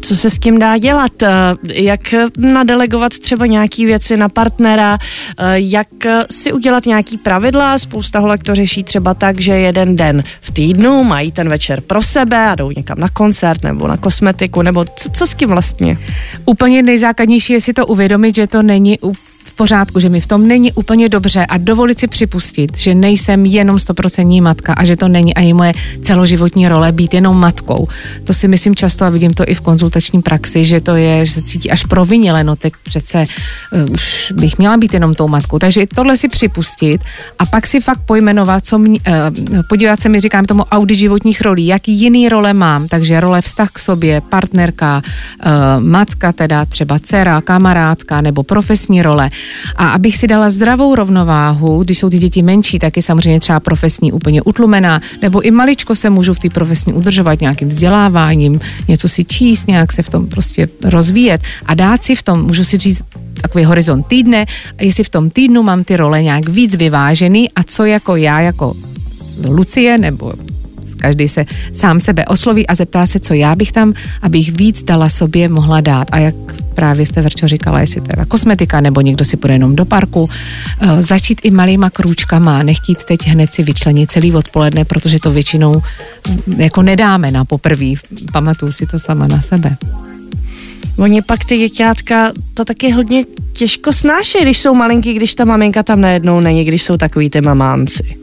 Co 0.00 0.16
se 0.16 0.30
s 0.30 0.38
tím 0.38 0.58
dá 0.58 0.78
dělat? 0.78 1.22
Eh, 1.22 1.30
Jak 1.74 2.00
nadelegovat 2.38 3.18
třeba 3.18 3.46
nějaký 3.46 3.86
věci 3.86 4.16
na 4.16 4.28
partnera? 4.28 4.98
Eh, 5.38 5.60
Jak 5.60 5.88
si 6.30 6.52
udělat 6.52 6.86
nějaký 6.86 7.18
pravidla? 7.18 7.78
Spousta 7.78 8.18
holek 8.18 8.42
to 8.42 8.54
řeší 8.54 8.84
třeba 8.84 9.14
tak, 9.14 9.40
že 9.40 9.52
jeden 9.52 9.96
den 9.96 10.22
v 10.40 10.50
týdnu 10.50 11.04
mají 11.04 11.32
ten 11.32 11.48
večer 11.48 11.80
pro 11.90 12.02
sebe 12.02 12.48
a 12.48 12.54
jdou 12.54 12.70
někam 12.70 12.98
na 12.98 13.08
koncert 13.08 13.62
nebo 13.62 13.88
na 13.88 13.96
kosmetiku, 13.96 14.62
nebo 14.62 14.84
co, 14.84 15.10
co 15.10 15.26
s 15.26 15.34
tím 15.34 15.48
vlastně? 15.48 15.98
Úplně 16.46 16.82
nejzákladnější 16.82 17.52
je 17.52 17.60
si 17.60 17.72
to 17.72 17.86
uvědomit, 17.86 18.34
že 18.34 18.46
to 18.46 18.62
není 18.62 18.98
v 19.12 19.29
pořádku, 19.60 20.00
že 20.00 20.08
mi 20.08 20.20
v 20.20 20.26
tom 20.26 20.48
není 20.48 20.72
úplně 20.72 21.08
dobře 21.08 21.46
a 21.46 21.58
dovolit 21.58 22.00
si 22.00 22.08
připustit, 22.08 22.78
že 22.78 22.94
nejsem 22.94 23.46
jenom 23.46 23.78
stoprocentní 23.78 24.40
matka 24.40 24.72
a 24.72 24.84
že 24.84 24.96
to 24.96 25.08
není 25.08 25.34
ani 25.34 25.52
moje 25.52 25.72
celoživotní 26.02 26.68
role 26.68 26.92
být 26.92 27.14
jenom 27.14 27.36
matkou. 27.36 27.88
To 28.24 28.32
si 28.32 28.48
myslím 28.48 28.74
často 28.74 29.04
a 29.04 29.08
vidím 29.08 29.34
to 29.34 29.44
i 29.44 29.54
v 29.54 29.60
konzultační 29.60 30.22
praxi, 30.22 30.64
že 30.64 30.80
to 30.80 30.96
je, 30.96 31.24
že 31.26 31.32
se 31.32 31.42
cítí 31.42 31.70
až 31.70 31.84
provinile, 31.84 32.44
no 32.44 32.56
teď 32.56 32.72
přece 32.82 33.24
uh, 33.72 33.92
už 33.92 34.32
bych 34.36 34.58
měla 34.58 34.76
být 34.76 34.94
jenom 34.94 35.14
tou 35.14 35.28
matkou. 35.28 35.58
Takže 35.58 35.86
tohle 35.94 36.16
si 36.16 36.28
připustit 36.28 37.00
a 37.38 37.46
pak 37.46 37.66
si 37.66 37.80
fakt 37.80 38.00
pojmenovat, 38.06 38.64
co 38.64 38.78
mě, 38.78 39.00
uh, 39.00 39.62
podívat 39.68 40.00
se 40.00 40.08
mi, 40.08 40.20
říkám 40.20 40.44
tomu, 40.44 40.64
audit 40.64 40.98
životních 40.98 41.40
rolí, 41.40 41.66
jaký 41.66 41.92
jiný 41.92 42.28
role 42.28 42.54
mám, 42.54 42.88
takže 42.88 43.20
role 43.20 43.42
vztah 43.42 43.68
k 43.72 43.78
sobě, 43.78 44.20
partnerka, 44.20 45.02
uh, 45.04 45.84
matka 45.84 46.32
teda, 46.32 46.64
třeba 46.64 46.98
dcera, 46.98 47.40
kamarádka 47.40 48.20
nebo 48.20 48.42
profesní 48.42 49.02
role. 49.02 49.28
A 49.76 49.90
abych 49.90 50.16
si 50.16 50.26
dala 50.26 50.50
zdravou 50.50 50.94
rovnováhu, 50.94 51.82
když 51.84 51.98
jsou 51.98 52.10
ty 52.10 52.18
děti 52.18 52.42
menší, 52.42 52.78
tak 52.78 52.96
je 52.96 53.02
samozřejmě 53.02 53.40
třeba 53.40 53.60
profesní 53.60 54.12
úplně 54.12 54.42
utlumená, 54.42 55.00
nebo 55.22 55.40
i 55.40 55.50
maličko 55.50 55.94
se 55.94 56.10
můžu 56.10 56.34
v 56.34 56.38
té 56.38 56.50
profesní 56.50 56.92
udržovat 56.92 57.40
nějakým 57.40 57.68
vzděláváním, 57.68 58.60
něco 58.88 59.08
si 59.08 59.24
číst, 59.24 59.68
nějak 59.68 59.92
se 59.92 60.02
v 60.02 60.08
tom 60.08 60.26
prostě 60.26 60.68
rozvíjet 60.84 61.40
a 61.66 61.74
dát 61.74 62.02
si 62.02 62.16
v 62.16 62.22
tom, 62.22 62.42
můžu 62.42 62.64
si 62.64 62.78
říct, 62.78 63.02
takový 63.40 63.64
horizont 63.64 64.06
týdne, 64.06 64.46
jestli 64.80 65.04
v 65.04 65.08
tom 65.08 65.30
týdnu 65.30 65.62
mám 65.62 65.84
ty 65.84 65.96
role 65.96 66.22
nějak 66.22 66.48
víc 66.48 66.74
vyvážený 66.74 67.50
a 67.50 67.62
co 67.62 67.84
jako 67.84 68.16
já, 68.16 68.40
jako 68.40 68.74
Lucie 69.48 69.98
nebo 69.98 70.32
každý 71.00 71.28
se 71.28 71.44
sám 71.72 72.00
sebe 72.00 72.26
osloví 72.26 72.66
a 72.66 72.74
zeptá 72.74 73.06
se, 73.06 73.18
co 73.18 73.34
já 73.34 73.54
bych 73.54 73.72
tam, 73.72 73.92
abych 74.22 74.52
víc 74.52 74.82
dala 74.82 75.08
sobě 75.08 75.48
mohla 75.48 75.80
dát. 75.80 76.08
A 76.12 76.18
jak 76.18 76.34
právě 76.74 77.06
jste 77.06 77.22
Verčo 77.22 77.48
říkala, 77.48 77.80
jestli 77.80 78.00
to 78.00 78.06
je 78.12 78.16
ta 78.16 78.24
kosmetika, 78.24 78.80
nebo 78.80 79.00
někdo 79.00 79.24
si 79.24 79.36
půjde 79.36 79.54
jenom 79.54 79.76
do 79.76 79.84
parku, 79.84 80.22
uh, 80.22 81.00
začít 81.00 81.40
i 81.42 81.50
malýma 81.50 81.90
krůčkama, 81.90 82.62
nechtít 82.62 83.04
teď 83.04 83.26
hned 83.26 83.54
si 83.54 83.62
vyčlenit 83.62 84.10
celý 84.10 84.32
odpoledne, 84.32 84.84
protože 84.84 85.20
to 85.20 85.32
většinou 85.32 85.74
mm, 86.28 86.60
jako 86.60 86.82
nedáme 86.82 87.30
na 87.30 87.44
poprví. 87.44 87.96
Pamatuju 88.32 88.72
si 88.72 88.86
to 88.86 88.98
sama 88.98 89.26
na 89.26 89.40
sebe. 89.40 89.76
Oni 90.98 91.22
pak 91.22 91.44
ty 91.44 91.58
děťátka 91.58 92.32
to 92.54 92.64
taky 92.64 92.90
hodně 92.90 93.24
těžko 93.52 93.92
snáší, 93.92 94.38
když 94.42 94.58
jsou 94.58 94.74
malinký, 94.74 95.14
když 95.14 95.34
ta 95.34 95.44
maminka 95.44 95.82
tam 95.82 96.00
najednou 96.00 96.40
není, 96.40 96.64
když 96.64 96.82
jsou 96.82 96.96
takový 96.96 97.30
ty 97.30 97.40
mamánci. 97.40 98.16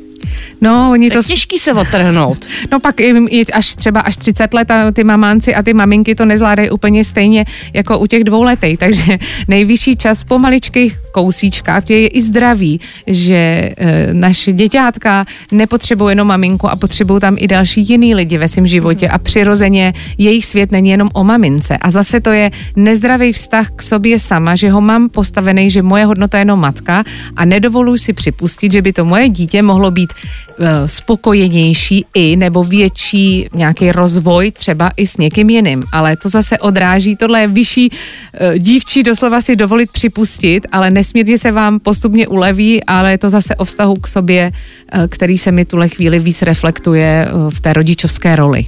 No, 0.61 0.89
oni 0.91 1.11
To 1.11 1.23
těžký 1.23 1.57
se 1.57 1.73
otrhnout. 1.73 2.45
No 2.71 2.79
pak 2.79 2.99
i, 2.99 3.13
i 3.29 3.45
až 3.45 3.75
třeba 3.75 3.99
až 3.99 4.17
30 4.17 4.53
let 4.53 4.71
a 4.71 4.91
ty 4.91 5.03
mamánci 5.03 5.55
a 5.55 5.63
ty 5.63 5.73
maminky 5.73 6.15
to 6.15 6.25
nezvládají 6.25 6.69
úplně 6.69 7.03
stejně 7.03 7.45
jako 7.73 7.99
u 7.99 8.07
těch 8.07 8.23
dvou 8.23 8.43
letej, 8.43 8.77
takže 8.77 9.17
nejvyšší 9.47 9.95
čas 9.95 10.23
po 10.23 10.39
maličkých 10.39 11.06
kousíčkách, 11.17 11.89
je 11.89 12.07
i 12.07 12.21
zdraví, 12.21 12.79
že 13.07 13.33
e, 13.33 13.73
naše 14.13 14.53
děťátka 14.53 15.25
nepotřebují 15.51 16.11
jenom 16.11 16.27
maminku 16.27 16.69
a 16.69 16.75
potřebují 16.75 17.19
tam 17.19 17.35
i 17.39 17.47
další 17.47 17.81
jiný 17.81 18.13
lidi 18.15 18.37
ve 18.37 18.45
svém 18.45 18.67
životě 18.67 19.09
a 19.09 19.17
přirozeně 19.17 19.93
jejich 20.17 20.45
svět 20.45 20.71
není 20.71 20.89
jenom 20.93 21.09
o 21.13 21.23
mamince. 21.23 21.77
A 21.77 21.91
zase 21.91 22.21
to 22.21 22.29
je 22.29 22.51
nezdravý 22.75 23.33
vztah 23.33 23.67
k 23.75 23.81
sobě 23.81 24.19
sama, 24.19 24.53
že 24.53 24.69
ho 24.69 24.81
mám 24.81 25.09
postavený, 25.09 25.73
že 25.73 25.81
moje 25.81 26.05
hodnota 26.05 26.37
je 26.37 26.41
jenom 26.45 26.59
matka 26.59 27.03
a 27.35 27.41
nedovoluji 27.45 27.97
si 27.97 28.13
připustit, 28.13 28.71
že 28.71 28.81
by 28.81 28.93
to 28.93 29.05
moje 29.05 29.29
dítě 29.29 29.61
mohlo 29.61 29.89
být 29.91 30.13
e, 30.13 30.85
spokojenější 30.85 32.05
i 32.13 32.35
nebo 32.35 32.61
větší 32.63 33.49
nějaký 33.53 33.91
rozvoj 33.91 34.51
třeba 34.51 34.91
i 34.97 35.07
s 35.07 35.17
někým 35.17 35.49
jiným, 35.49 35.83
ale 35.91 36.13
to 36.17 36.29
zase 36.29 36.59
odráží, 36.61 37.15
tohle 37.15 37.41
je 37.41 37.47
vyšší 37.47 37.85
e, 37.89 38.59
dívčí 38.59 39.03
doslova 39.03 39.41
si 39.41 39.55
dovolit 39.55 39.89
připustit, 39.91 40.67
ale 40.71 40.91
nesmírně 41.07 41.37
se 41.37 41.51
vám 41.51 41.79
postupně 41.79 42.27
uleví, 42.27 42.83
ale 42.83 43.11
je 43.11 43.17
to 43.17 43.29
zase 43.29 43.55
o 43.55 43.65
vztahu 43.65 43.95
k 43.95 44.07
sobě, 44.07 44.51
e, 44.91 45.07
který 45.07 45.37
se 45.37 45.51
mi 45.51 45.65
tuhle 45.65 45.89
chvíli 45.89 46.19
víc 46.19 46.41
reflektuje 46.41 47.27
e, 47.27 47.29
v 47.49 47.59
té 47.59 47.73
rodičovské 47.73 48.35
roli. 48.35 48.65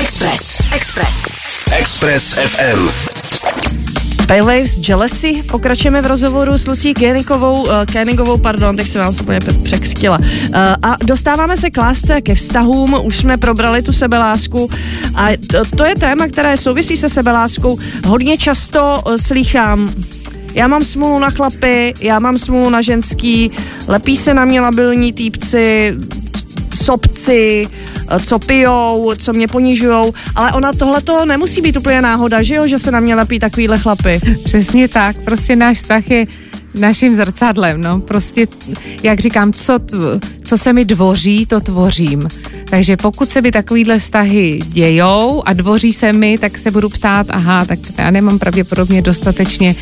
Express. 0.00 0.60
Express. 0.74 1.26
Express 1.72 2.34
FM. 2.34 2.88
Pale 4.26 4.42
Waves 4.42 4.88
Jealousy. 4.88 5.42
Pokračujeme 5.50 6.02
v 6.02 6.06
rozhovoru 6.06 6.58
s 6.58 6.66
Lucí 6.66 6.94
Kénikovou, 6.94 7.62
uh, 7.62 7.70
Kénigovou, 7.92 8.38
pardon, 8.38 8.76
teď 8.76 8.88
jsem 8.88 9.02
vás 9.02 9.20
úplně 9.20 9.40
překřtila. 9.64 10.18
Uh, 10.18 10.24
a 10.82 10.96
dostáváme 11.04 11.56
se 11.56 11.70
k 11.70 11.76
lásce, 11.76 12.20
ke 12.20 12.34
vztahům, 12.34 12.96
už 13.02 13.16
jsme 13.16 13.36
probrali 13.36 13.82
tu 13.82 13.92
sebelásku 13.92 14.70
a 15.14 15.28
to, 15.46 15.76
to 15.76 15.84
je 15.84 15.94
téma, 15.94 16.26
které 16.26 16.56
souvisí 16.56 16.96
se 16.96 17.08
sebeláskou. 17.08 17.78
Hodně 18.06 18.38
často 18.38 19.02
uh, 19.06 19.16
slýchám, 19.16 19.90
já 20.54 20.66
mám 20.66 20.84
smůlu 20.84 21.18
na 21.18 21.30
chlapy, 21.30 21.94
já 22.00 22.18
mám 22.18 22.38
smůlu 22.38 22.70
na 22.70 22.80
ženský, 22.80 23.50
lepí 23.88 24.16
se 24.16 24.34
na 24.34 24.44
mě 24.44 24.60
labilní 24.60 25.12
týpci, 25.12 25.92
sobci, 26.74 27.68
eh, 28.10 28.20
co 28.20 28.38
pijou, 28.38 29.12
co 29.18 29.32
mě 29.32 29.48
ponižujou, 29.48 30.12
ale 30.36 30.52
ona 30.52 30.72
tohle 30.72 31.00
to 31.00 31.24
nemusí 31.24 31.60
být 31.60 31.76
úplně 31.76 32.02
náhoda, 32.02 32.42
že 32.42 32.54
jo, 32.54 32.66
že 32.66 32.78
se 32.78 32.90
na 32.90 33.00
mě 33.00 33.14
lepí 33.14 33.38
takovýhle 33.38 33.78
chlapy. 33.78 34.20
Přesně 34.44 34.88
tak, 34.88 35.22
prostě 35.22 35.56
náš 35.56 35.76
vztah 35.76 36.10
je 36.10 36.26
naším 36.74 37.14
zrcadlem, 37.14 37.80
no, 37.80 38.00
prostě, 38.00 38.46
jak 39.02 39.20
říkám, 39.20 39.52
co, 39.52 39.78
co 40.44 40.58
se 40.58 40.72
mi 40.72 40.84
dvoří, 40.84 41.46
to 41.46 41.60
tvořím. 41.60 42.28
Takže 42.70 42.96
pokud 42.96 43.28
se 43.28 43.40
mi 43.40 43.50
takovýhle 43.50 43.98
vztahy 43.98 44.58
dějou 44.66 45.42
a 45.46 45.52
dvoří 45.52 45.92
se 45.92 46.12
mi, 46.12 46.38
tak 46.38 46.58
se 46.58 46.70
budu 46.70 46.88
ptát, 46.88 47.26
aha, 47.30 47.64
tak 47.64 47.78
já 47.98 48.10
nemám 48.10 48.38
pravděpodobně 48.38 49.02
dostatečně 49.02 49.74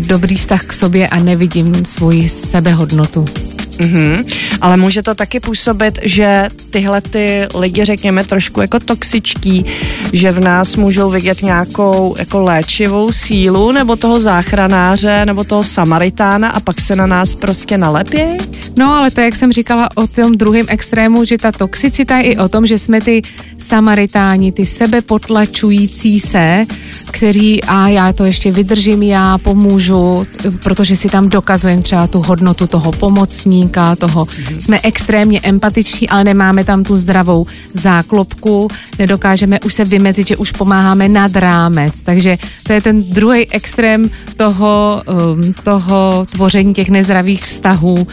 dobrý 0.00 0.36
vztah 0.36 0.64
k 0.64 0.72
sobě 0.72 1.08
a 1.08 1.18
nevidím 1.18 1.84
svoji 1.84 2.28
sebehodnotu. 2.28 3.49
Mhm. 3.80 4.24
Ale 4.60 4.76
může 4.76 5.02
to 5.02 5.14
taky 5.14 5.40
působit, 5.40 5.98
že 6.02 6.48
tyhle 6.70 7.00
ty 7.00 7.46
lidi, 7.58 7.84
řekněme, 7.84 8.24
trošku 8.24 8.60
jako 8.60 8.80
toxičtí, 8.80 9.64
že 10.12 10.32
v 10.32 10.40
nás 10.40 10.76
můžou 10.76 11.10
vidět 11.10 11.42
nějakou 11.42 12.14
jako 12.18 12.42
léčivou 12.42 13.12
sílu, 13.12 13.72
nebo 13.72 13.96
toho 13.96 14.20
záchranáře, 14.20 15.26
nebo 15.26 15.44
toho 15.44 15.64
samaritána 15.64 16.50
a 16.50 16.60
pak 16.60 16.80
se 16.80 16.96
na 16.96 17.06
nás 17.06 17.34
prostě 17.34 17.78
nalepějí? 17.78 18.38
No, 18.76 18.94
ale 18.94 19.10
to, 19.10 19.20
jak 19.20 19.36
jsem 19.36 19.52
říkala 19.52 19.88
o 19.94 20.06
tom 20.06 20.32
druhém 20.32 20.66
extrému, 20.68 21.24
že 21.24 21.38
ta 21.38 21.52
toxicita 21.52 22.18
je 22.18 22.22
i 22.22 22.36
o 22.36 22.48
tom, 22.48 22.66
že 22.66 22.78
jsme 22.78 23.00
ty 23.00 23.22
samaritáni, 23.58 24.52
ty 24.52 24.66
sebepotlačující 24.66 26.20
se, 26.20 26.66
kteří, 27.10 27.64
a 27.64 27.88
já 27.88 28.12
to 28.12 28.24
ještě 28.24 28.52
vydržím, 28.52 29.02
já 29.02 29.38
pomůžu, 29.38 30.26
protože 30.62 30.96
si 30.96 31.08
tam 31.08 31.28
dokazujeme 31.28 31.82
třeba 31.82 32.06
tu 32.06 32.20
hodnotu 32.20 32.66
toho 32.66 32.92
pomocníka, 32.92 33.69
toho, 33.98 34.26
jsme 34.58 34.80
extrémně 34.82 35.40
empatiční, 35.42 36.08
ale 36.08 36.24
nemáme 36.24 36.64
tam 36.64 36.84
tu 36.84 36.96
zdravou 36.96 37.46
záklopku, 37.74 38.68
nedokážeme 38.98 39.60
už 39.60 39.74
se 39.74 39.84
vymezit, 39.84 40.28
že 40.28 40.36
už 40.36 40.52
pomáháme 40.52 41.08
nad 41.08 41.36
rámec, 41.36 42.02
takže 42.02 42.38
to 42.66 42.72
je 42.72 42.80
ten 42.80 43.02
druhý 43.02 43.50
extrém 43.50 44.10
toho, 44.36 45.02
um, 45.34 45.54
toho 45.64 46.24
tvoření 46.30 46.74
těch 46.74 46.88
nezdravých 46.88 47.44
vztahů, 47.44 47.94
uh, 47.94 48.06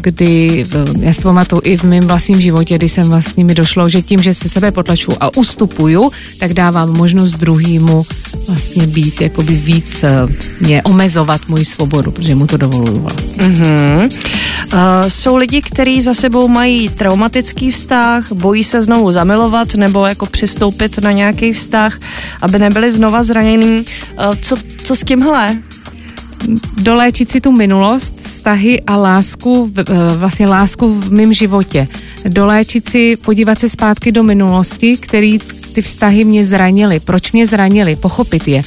kdy 0.00 0.64
uh, 0.74 1.02
já 1.02 1.12
si 1.12 1.22
pamatuju 1.22 1.62
i 1.64 1.76
v 1.76 1.84
mém 1.84 2.04
vlastním 2.04 2.40
životě, 2.40 2.74
kdy 2.74 2.88
jsem 2.88 3.04
vlastně 3.04 3.44
mi 3.44 3.54
došlo, 3.54 3.88
že 3.88 4.02
tím, 4.02 4.22
že 4.22 4.34
se 4.34 4.48
sebe 4.48 4.70
potlačuju 4.70 5.16
a 5.20 5.36
ustupuju, 5.36 6.10
tak 6.38 6.52
dávám 6.52 6.92
možnost 6.92 7.34
druhýmu 7.34 8.02
vlastně 8.48 8.86
být 8.86 9.20
jakoby 9.20 9.54
víc 9.54 10.04
uh, 10.04 10.30
mě 10.60 10.82
omezovat 10.82 11.40
moji 11.48 11.64
svobodu, 11.64 12.10
protože 12.10 12.34
mu 12.34 12.46
to 12.46 12.56
dovoluju 12.56 13.00
vlastně. 13.00 13.44
Mhm. 13.48 14.08
Uh, 14.72 14.80
jsou 15.08 15.36
lidi, 15.36 15.62
kteří 15.62 16.02
za 16.02 16.14
sebou 16.14 16.48
mají 16.48 16.88
traumatický 16.88 17.70
vztah, 17.70 18.32
bojí 18.32 18.64
se 18.64 18.82
znovu 18.82 19.10
zamilovat 19.10 19.74
nebo 19.74 20.06
jako 20.06 20.26
přistoupit 20.26 20.98
na 20.98 21.12
nějaký 21.12 21.52
vztah, 21.52 21.98
aby 22.42 22.58
nebyli 22.58 22.90
znova 22.90 23.22
zranění. 23.22 23.84
Uh, 24.18 24.34
co, 24.34 24.56
co 24.84 24.96
s 24.96 25.04
tímhle? 25.04 25.62
doléčit 26.78 27.30
si 27.30 27.40
tu 27.40 27.52
minulost, 27.52 28.18
vztahy 28.18 28.80
a 28.86 28.96
lásku, 28.96 29.72
eh, 29.78 29.84
vlastně 30.16 30.46
lásku 30.46 31.00
v 31.00 31.12
mém 31.12 31.32
životě. 31.32 31.88
Doléčit 32.28 32.88
si, 32.88 33.16
podívat 33.16 33.58
se 33.58 33.68
zpátky 33.68 34.12
do 34.12 34.22
minulosti, 34.22 34.96
který 34.96 35.38
ty 35.72 35.82
vztahy 35.82 36.24
mě 36.24 36.44
zranily. 36.44 37.00
Proč 37.00 37.32
mě 37.32 37.46
zranily? 37.46 37.96
Pochopit 37.96 38.48
je. 38.48 38.62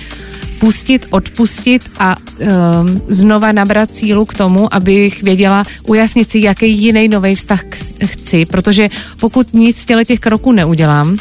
Pustit, 0.61 1.05
odpustit 1.09 1.89
a 1.99 2.15
um, 2.15 3.01
znova 3.07 3.51
nabrat 3.51 3.95
sílu 3.95 4.25
k 4.25 4.33
tomu, 4.33 4.73
abych 4.73 5.23
věděla, 5.23 5.65
ujasnit 5.87 6.31
si, 6.31 6.39
jaký 6.39 6.77
jiný 6.81 7.07
nový 7.07 7.35
vztah 7.35 7.63
chci, 8.05 8.45
protože 8.45 8.89
pokud 9.19 9.53
nic 9.53 9.77
z 9.77 9.85
těle 9.85 10.05
těch 10.05 10.19
kroků 10.19 10.51
neudělám, 10.51 11.17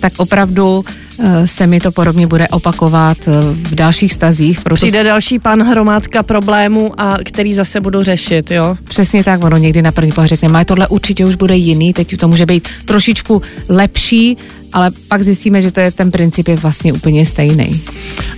tak 0.00 0.12
opravdu 0.16 0.84
eh, 1.18 1.46
se 1.46 1.66
mi 1.66 1.80
to 1.80 1.92
podobně 1.92 2.26
bude 2.26 2.48
opakovat 2.48 3.18
eh, 3.28 3.32
v 3.52 3.74
dalších 3.74 4.12
stazích. 4.12 4.60
Proto 4.60 4.76
Přijde 4.76 5.04
další 5.04 5.38
pan 5.38 5.62
hromádka 5.62 6.22
problémů, 6.22 7.00
a 7.00 7.18
který 7.24 7.54
zase 7.54 7.80
budu 7.80 8.02
řešit, 8.02 8.50
jo? 8.50 8.76
Přesně 8.84 9.24
tak, 9.24 9.44
ono 9.44 9.56
někdy 9.56 9.82
na 9.82 9.92
první 9.92 10.12
pohled 10.12 10.28
řekne, 10.28 10.48
"Maj, 10.48 10.64
tohle 10.64 10.88
určitě 10.88 11.24
už 11.24 11.34
bude 11.34 11.56
jiný, 11.56 11.92
teď 11.92 12.16
to 12.16 12.28
může 12.28 12.46
být 12.46 12.68
trošičku 12.84 13.42
lepší, 13.68 14.36
ale 14.72 14.90
pak 15.08 15.22
zjistíme, 15.22 15.62
že 15.62 15.70
to 15.70 15.80
je 15.80 15.92
ten 15.92 16.10
princip 16.10 16.48
je 16.48 16.56
vlastně 16.56 16.92
úplně 16.92 17.26
stejný. 17.26 17.70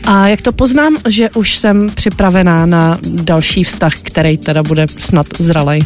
A 0.07 0.29
jak 0.29 0.43
to 0.43 0.53
poznám, 0.53 0.97
že 1.09 1.31
už 1.31 1.57
jsem 1.59 1.91
připravená 1.95 2.67
na 2.67 2.99
další 3.03 3.65
vztah, 3.65 3.93
který 4.03 4.39
teda 4.39 4.63
bude 4.63 4.87
snad 4.99 5.27
zralej? 5.39 5.81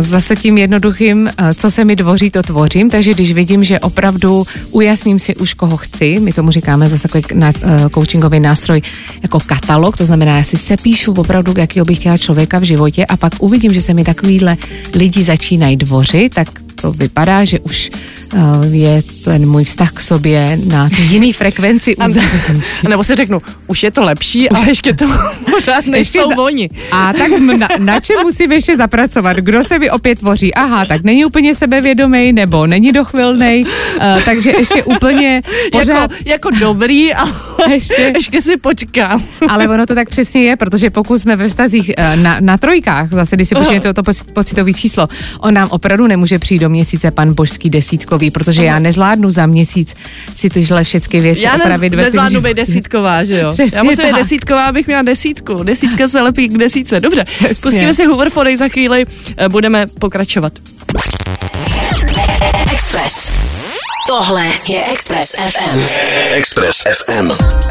Zase 0.00 0.36
tím 0.36 0.58
jednoduchým, 0.58 1.30
co 1.54 1.70
se 1.70 1.84
mi 1.84 1.96
dvoří, 1.96 2.30
to 2.30 2.42
tvořím, 2.42 2.90
takže 2.90 3.14
když 3.14 3.32
vidím, 3.32 3.64
že 3.64 3.80
opravdu 3.80 4.46
ujasním 4.70 5.18
si 5.18 5.36
už, 5.36 5.54
koho 5.54 5.76
chci, 5.76 6.20
my 6.20 6.32
tomu 6.32 6.50
říkáme 6.50 6.88
zase 6.88 7.02
takový 7.08 7.24
na, 7.34 7.52
eh, 7.62 7.88
coachingový 7.94 8.40
nástroj 8.40 8.82
jako 9.22 9.38
katalog, 9.46 9.96
to 9.96 10.04
znamená, 10.04 10.36
já 10.36 10.44
si 10.44 10.56
sepíšu 10.56 11.12
opravdu, 11.12 11.54
jakýho 11.56 11.84
bych 11.84 11.98
chtěla 11.98 12.16
člověka 12.16 12.58
v 12.58 12.62
životě 12.62 13.06
a 13.06 13.16
pak 13.16 13.32
uvidím, 13.40 13.72
že 13.72 13.82
se 13.82 13.94
mi 13.94 14.04
takovýhle 14.04 14.56
lidi 14.94 15.22
začínají 15.22 15.76
dvořit, 15.76 16.34
tak 16.34 16.48
to 16.80 16.92
vypadá, 16.92 17.44
že 17.44 17.60
už 17.60 17.90
uh, 18.34 18.40
je 18.74 19.02
ten 19.24 19.48
můj 19.48 19.64
vztah 19.64 19.92
k 19.92 20.00
sobě 20.00 20.58
na 20.66 20.88
jiný 21.08 21.32
frekvenci 21.32 21.96
uzdravenější. 21.96 22.88
Nebo 22.88 23.04
si 23.04 23.14
řeknu, 23.14 23.42
už 23.66 23.82
je 23.82 23.90
to 23.90 24.02
lepší, 24.02 24.48
ale 24.50 24.68
ještě 24.68 24.92
to 24.92 25.04
pořád 25.50 25.86
nejsou 25.86 26.30
za- 26.30 26.38
oni. 26.42 26.68
A 26.92 27.12
tak 27.12 27.30
na, 27.58 27.68
na 27.78 28.00
čem 28.00 28.16
musím 28.22 28.52
ještě 28.52 28.76
zapracovat? 28.76 29.36
Kdo 29.36 29.64
se 29.64 29.78
mi 29.78 29.90
opět 29.90 30.18
tvoří? 30.18 30.54
Aha, 30.54 30.84
tak 30.86 31.04
není 31.04 31.24
úplně 31.24 31.54
sebevědomý 31.54 32.32
nebo 32.32 32.66
není 32.66 32.92
dochvilnej, 32.92 33.64
uh, 33.64 34.22
takže 34.24 34.50
ještě 34.50 34.82
úplně 34.84 35.42
pořád... 35.72 36.10
Jako, 36.10 36.14
jako 36.24 36.50
dobrý, 36.50 37.14
ale 37.14 37.32
ještě. 37.70 38.12
Ještě. 38.14 38.42
si 38.42 38.56
počkám. 38.56 39.22
Ale 39.48 39.68
ono 39.68 39.86
to 39.86 39.94
tak 39.94 40.08
přesně 40.08 40.42
je, 40.42 40.56
protože 40.56 40.90
pokud 40.90 41.18
jsme 41.18 41.36
ve 41.36 41.48
vztazích 41.48 41.90
eh, 41.96 42.16
na, 42.16 42.36
na 42.40 42.58
trojkách, 42.58 43.08
zase 43.08 43.36
když 43.36 43.48
si 43.48 43.54
to 43.54 44.02
poci- 44.02 44.32
pocitové 44.32 44.72
číslo, 44.72 45.08
on 45.40 45.54
nám 45.54 45.68
opravdu 45.70 46.06
nemůže 46.06 46.38
přijít 46.38 46.62
do 46.66 46.70
měsíce 46.70 47.10
pan 47.10 47.34
božský 47.34 47.70
desítkový, 47.70 48.30
protože 48.30 48.64
já 48.64 48.78
nezvládnu 48.78 49.30
za 49.30 49.46
měsíc 49.46 49.94
si 50.34 50.50
tyhle 50.50 50.84
všechny 50.84 51.20
věci 51.20 51.42
Já 51.42 51.54
opravit 51.54 51.94
ve 51.94 52.02
svém 52.02 52.04
nezvládnu 52.04 52.40
být 52.40 52.54
desítková, 52.54 53.24
že 53.24 53.40
jo? 53.40 53.50
Přesně 53.52 53.78
Já 53.78 53.82
musím 53.82 54.06
být 54.06 54.16
desítková, 54.16 54.66
abych 54.66 54.86
měla 54.86 55.02
desítku. 55.02 55.62
Desítka 55.62 56.08
se 56.08 56.20
lepí 56.20 56.48
k 56.48 56.58
desítce. 56.58 57.00
Dobře, 57.00 57.24
Přesně. 57.24 57.54
pustíme 57.62 57.94
si 57.94 58.04
Hooverfody 58.04 58.56
za 58.56 58.68
chvíli, 58.68 59.04
eh, 59.36 59.48
budeme 59.48 59.86
pokračovat. 59.86 60.52
Express. 62.72 63.32
Tohle 64.06 64.46
je 64.68 64.84
Express 64.84 65.32
FM. 65.32 65.80
Express 66.30 66.82
FM. 66.82 67.30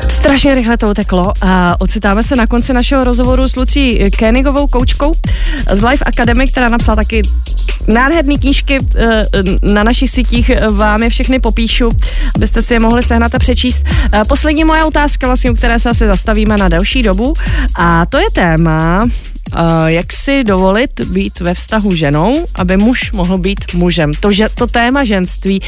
Strašně 0.10 0.56
rychle 0.56 0.78
to 0.78 0.90
uteklo 0.90 1.34
a 1.42 1.82
ocitáme 1.82 2.24
se 2.24 2.36
na 2.36 2.48
konci 2.48 2.74
našeho 2.74 3.04
rozhovoru 3.04 3.48
s 3.48 3.56
Lucí 3.56 4.10
Kénigovou, 4.18 4.68
koučkou 4.68 5.14
z 5.74 5.84
Life 5.84 6.06
Academy, 6.06 6.48
která 6.48 6.70
napsala 6.70 6.96
taky 6.96 7.22
nádherné 7.88 8.36
knížky 8.36 8.80
eh, 8.96 9.24
na 9.62 9.84
našich 9.84 10.10
sítích, 10.10 10.52
vám 10.72 11.04
je 11.04 11.10
všechny 11.10 11.40
popíšu, 11.40 11.90
abyste 12.36 12.62
si 12.62 12.74
je 12.74 12.80
mohli 12.80 13.04
sehnat 13.04 13.36
a 13.36 13.40
přečíst. 13.40 13.84
Eh, 14.14 14.22
Poslední 14.28 14.64
moje 14.64 14.84
otázka, 14.84 15.28
vlastně, 15.28 15.52
u 15.52 15.54
které 15.54 15.80
se 15.80 15.90
asi 15.90 16.06
zastavíme 16.06 16.58
na 16.58 16.70
delší 16.70 17.04
dobu 17.04 17.34
a 17.76 18.06
to 18.06 18.18
je 18.18 18.32
téma, 18.34 19.08
jak 19.86 20.14
si 20.14 20.44
dovolit 20.44 21.02
být 21.02 21.40
ve 21.40 21.54
vztahu 21.54 21.96
ženou, 21.96 22.46
aby 22.56 22.78
muž 22.78 23.12
mohl 23.12 23.38
být 23.38 23.74
mužem. 23.74 24.12
To, 24.20 24.32
že, 24.32 24.50
to 24.56 24.68
téma 24.68 25.04
ženství, 25.04 25.62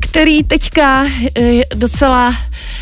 který 0.00 0.44
teďka 0.44 1.04
eh, 1.04 1.62
docela 1.74 2.34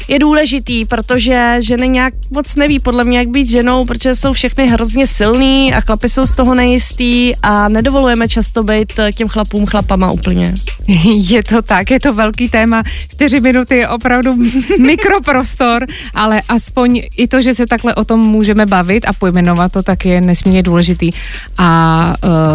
je 0.08 0.18
důležitý, 0.18 0.84
protože 0.84 1.56
ženy 1.60 1.88
nějak 1.88 2.14
moc 2.30 2.54
neví 2.54 2.78
podle 2.78 3.04
mě, 3.04 3.18
jak 3.18 3.28
být 3.28 3.48
ženou, 3.48 3.84
protože 3.84 4.14
jsou 4.14 4.32
všechny 4.32 4.66
hrozně 4.66 5.06
silný 5.06 5.74
a 5.74 5.80
chlapi 5.80 6.08
jsou 6.08 6.26
z 6.26 6.36
toho 6.36 6.54
nejistý 6.54 7.32
a 7.42 7.68
nedovolujeme 7.68 8.28
často 8.28 8.62
být 8.62 8.98
eh, 8.98 9.12
těm 9.12 9.28
chlapům 9.28 9.66
chlapama 9.66 10.10
úplně. 10.10 10.54
Je 11.14 11.42
to 11.42 11.62
tak, 11.62 11.90
je 11.90 12.00
to 12.00 12.12
velký 12.12 12.48
téma. 12.48 12.82
Čtyři 13.08 13.40
minuty 13.40 13.76
je 13.76 13.88
opravdu 13.88 14.36
mikroprostor, 14.78 15.86
ale 16.14 16.42
aspoň 16.48 17.02
i 17.16 17.28
to, 17.28 17.42
že 17.42 17.54
se 17.54 17.66
takhle 17.66 17.94
o 17.94 18.04
tom 18.04 18.20
můžeme 18.20 18.66
bavit 18.66 19.04
a 19.06 19.12
pojmenovat 19.12 19.72
to, 19.72 19.82
tak 19.82 20.04
je 20.04 20.20
nesmírně 20.20 20.62
důležitý. 20.62 21.10
A 21.58 22.14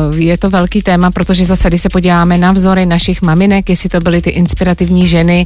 uh, 0.09 0.17
je 0.17 0.37
to 0.37 0.49
velký 0.49 0.81
téma, 0.81 1.11
protože 1.11 1.45
zase, 1.45 1.67
když 1.67 1.81
se 1.81 1.89
podíváme 1.89 2.37
na 2.37 2.51
vzory 2.51 2.85
našich 2.85 3.21
maminek, 3.21 3.69
jestli 3.69 3.89
to 3.89 3.99
byly 3.99 4.21
ty 4.21 4.29
inspirativní 4.29 5.07
ženy, 5.07 5.43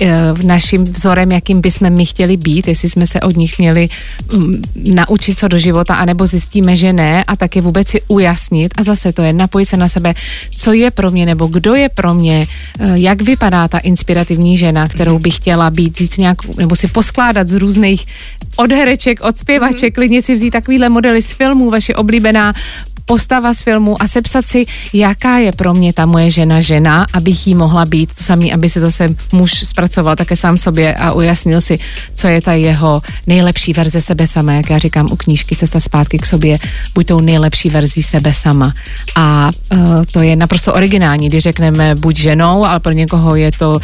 uh, 0.00 0.08
naším 0.42 0.84
vzorem, 0.84 1.32
jakým 1.32 1.60
bychom 1.60 1.90
my 1.90 2.06
chtěli 2.06 2.36
být, 2.36 2.68
jestli 2.68 2.90
jsme 2.90 3.06
se 3.06 3.20
od 3.20 3.36
nich 3.36 3.58
měli 3.58 3.88
um, 4.32 4.62
naučit 4.76 5.38
co 5.38 5.48
do 5.48 5.58
života, 5.58 5.94
anebo 5.94 6.26
zjistíme, 6.26 6.76
že 6.76 6.92
ne, 6.92 7.24
a 7.24 7.36
taky 7.36 7.60
vůbec 7.60 7.88
si 7.88 8.00
ujasnit. 8.08 8.74
A 8.76 8.82
zase 8.82 9.12
to 9.12 9.22
je 9.22 9.32
napojit 9.32 9.68
se 9.68 9.76
na 9.76 9.88
sebe, 9.88 10.14
co 10.56 10.72
je 10.72 10.90
pro 10.90 11.10
mě, 11.10 11.26
nebo 11.26 11.46
kdo 11.46 11.74
je 11.74 11.88
pro 11.88 12.14
mě, 12.14 12.25
eh, 12.32 12.46
jak 12.94 13.22
vypadá 13.22 13.68
ta 13.68 13.78
inspirativní 13.78 14.56
žena, 14.56 14.86
kterou 14.86 15.18
bych 15.18 15.36
chtěla 15.36 15.70
být, 15.70 15.96
říct 15.96 16.18
nějak, 16.18 16.56
nebo 16.56 16.76
si 16.76 16.88
poskládat 16.88 17.48
z 17.48 17.54
různých 17.54 18.06
od 18.56 18.72
hereček, 18.72 19.20
od 19.20 19.38
zpěvaček, 19.38 19.94
klidně 19.94 20.22
si 20.22 20.34
vzít 20.34 20.50
takovýhle 20.50 20.88
modely 20.88 21.22
z 21.22 21.32
filmů, 21.32 21.70
vaše 21.70 21.94
oblíbená 21.94 22.52
postava 23.06 23.54
z 23.54 23.62
filmu 23.62 24.02
a 24.02 24.08
sepsat 24.08 24.48
si, 24.48 24.64
jaká 24.92 25.38
je 25.38 25.52
pro 25.52 25.74
mě 25.74 25.92
ta 25.92 26.06
moje 26.06 26.30
žena 26.30 26.60
žena, 26.60 27.06
abych 27.12 27.46
jí 27.46 27.54
mohla 27.54 27.84
být. 27.84 28.14
To 28.14 28.24
samý, 28.24 28.52
aby 28.52 28.70
se 28.70 28.80
zase 28.80 29.06
muž 29.32 29.50
zpracoval 29.64 30.16
také 30.16 30.36
sám 30.36 30.56
sobě 30.56 30.94
a 30.94 31.12
ujasnil 31.12 31.60
si, 31.60 31.78
co 32.14 32.28
je 32.28 32.42
ta 32.42 32.52
jeho 32.52 33.02
nejlepší 33.26 33.72
verze 33.72 34.00
sebe 34.00 34.26
sama, 34.26 34.52
jak 34.52 34.70
já 34.70 34.78
říkám 34.78 35.08
u 35.12 35.16
knížky 35.16 35.56
Cesta 35.56 35.80
zpátky 35.80 36.18
k 36.18 36.26
sobě, 36.26 36.58
buď 36.94 37.06
tou 37.06 37.20
nejlepší 37.20 37.68
verzí 37.68 38.02
sebe 38.02 38.34
sama. 38.34 38.72
A 39.16 39.50
uh, 39.72 40.04
to 40.12 40.22
je 40.22 40.36
naprosto 40.36 40.74
originální, 40.74 41.28
když 41.28 41.42
řekneme 41.42 41.94
buď 41.94 42.16
ženou, 42.16 42.64
ale 42.64 42.80
pro 42.80 42.92
někoho 42.92 43.36
je 43.36 43.52
to 43.52 43.70
uh, 43.70 43.80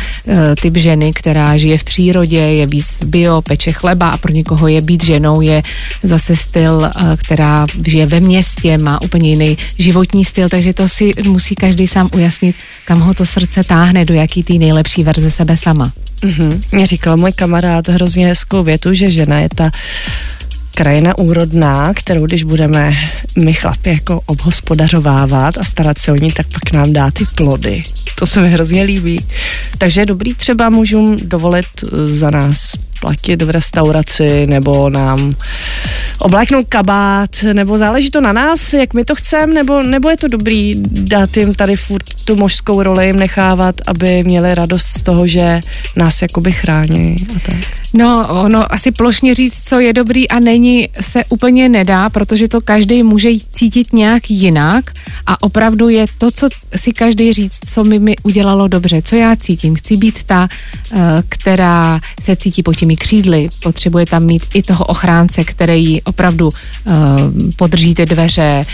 typ 0.61 0.77
ženy, 0.77 1.13
která 1.13 1.57
žije 1.57 1.79
v 1.79 1.85
přírodě, 1.85 2.39
je 2.39 2.67
víc 2.67 2.99
bio, 3.05 3.43
peče 3.43 3.73
chleba 3.73 4.11
a 4.11 4.17
pro 4.17 4.33
někoho 4.33 4.69
je 4.69 4.81
být 4.81 5.05
ženou, 5.05 5.41
je 5.41 5.63
zase 6.03 6.37
styl, 6.37 6.75
uh, 6.75 7.17
která 7.17 7.67
žije 7.87 8.07
ve 8.07 8.21
městě, 8.21 8.79
má 8.79 9.03
úplně 9.13 9.31
jiný 9.31 9.59
životní 9.79 10.25
styl, 10.25 10.49
takže 10.49 10.73
to 10.75 10.89
si 10.89 11.13
musí 11.29 11.55
každý 11.55 11.87
sám 11.87 12.09
ujasnit, 12.15 12.57
kam 12.85 13.01
ho 13.01 13.15
to 13.15 13.27
srdce 13.27 13.65
táhne, 13.65 14.05
do 14.05 14.15
jaký 14.15 14.43
té 14.43 14.55
nejlepší 14.55 15.05
verze 15.05 15.31
sebe 15.31 15.57
sama. 15.57 15.93
Mhm. 16.25 16.61
Mě 16.73 16.87
říkal 16.87 17.17
můj 17.17 17.33
kamarád 17.33 17.89
hrozně 17.89 18.29
hezkou 18.29 18.63
větu, 18.63 18.95
že 18.95 19.11
žena 19.11 19.41
je 19.41 19.49
ta 19.55 19.71
krajina 20.75 21.19
úrodná, 21.19 21.95
kterou 21.95 22.27
když 22.27 22.43
budeme 22.43 22.93
my 23.45 23.53
chlapi 23.53 23.91
jako 23.91 24.21
obhospodařovávat 24.27 25.59
a 25.59 25.65
starat 25.65 25.99
se 25.99 26.13
o 26.13 26.17
ní, 26.17 26.33
tak 26.33 26.47
pak 26.53 26.73
nám 26.73 26.93
dá 26.93 27.11
ty 27.11 27.25
plody. 27.35 27.83
To 28.19 28.27
se 28.27 28.41
mi 28.41 28.51
hrozně 28.51 28.83
líbí. 28.83 29.21
Takže 29.79 30.01
je 30.01 30.07
dobrý 30.07 30.35
třeba 30.35 30.71
můžům 30.71 31.17
dovolit 31.23 31.67
eh, 31.85 32.07
za 32.07 32.31
nás 32.31 32.73
platit 33.03 33.43
v 33.43 33.51
restauraci 33.51 34.47
nebo 34.47 34.91
nám 34.91 35.33
obléknout 36.19 36.67
kabát, 36.69 37.31
nebo 37.53 37.79
záleží 37.79 38.11
to 38.11 38.21
na 38.21 38.33
nás, 38.33 38.73
jak 38.73 38.95
my 38.95 39.05
to 39.05 39.15
chceme, 39.15 39.55
nebo, 39.55 39.83
nebo 39.83 40.11
je 40.11 40.17
to 40.17 40.29
dobrý 40.29 40.73
dát 40.87 41.37
jim 41.37 41.55
tady 41.55 41.77
furt 41.77 42.15
tu 42.25 42.37
mužskou 42.37 42.83
roli 42.83 43.07
jim 43.07 43.17
nechávat, 43.17 43.75
aby 43.87 44.23
měli 44.23 44.55
radost 44.55 44.87
z 44.87 45.03
toho, 45.03 45.27
že 45.27 45.61
nás 45.97 46.23
jakoby 46.23 46.53
chrání 46.53 47.17
a 47.37 47.41
tak. 47.47 47.83
No, 47.95 48.29
ono 48.29 48.73
asi 48.73 48.91
plošně 48.91 49.35
říct, 49.35 49.69
co 49.69 49.81
je 49.81 49.93
dobrý 49.93 50.29
a 50.29 50.41
není, 50.41 50.89
se 51.01 51.25
úplně 51.29 51.69
nedá, 51.69 52.11
protože 52.11 52.49
to 52.49 52.61
každý 52.61 53.03
může 53.03 53.29
cítit 53.53 53.93
nějak 53.93 54.31
jinak 54.31 54.91
a 55.27 55.43
opravdu 55.43 55.89
je 55.89 56.07
to, 56.19 56.31
co 56.31 56.49
si 56.77 56.93
každý 56.93 57.33
říct, 57.33 57.59
co 57.75 57.85
mi, 57.85 57.99
mi 57.99 58.17
udělalo 58.23 58.69
dobře, 58.69 59.03
co 59.03 59.17
já 59.17 59.37
cítím. 59.37 59.75
Chci 59.75 59.97
být 59.97 60.25
ta, 60.25 60.49
eh, 60.93 60.99
která 61.29 62.01
se 62.23 62.37
cítí 62.37 62.63
pod 62.63 62.73
těmi 62.93 62.97
křídly, 62.97 63.49
potřebuje 63.63 64.07
tam 64.07 64.25
mít 64.25 64.43
i 64.55 64.63
toho 64.63 64.85
ochránce, 64.85 65.45
který 65.45 65.85
jí 65.85 66.03
opravdu 66.03 66.51
eh, 66.51 66.93
podrží 67.57 67.95
ty 67.95 68.07
dveře, 68.07 68.67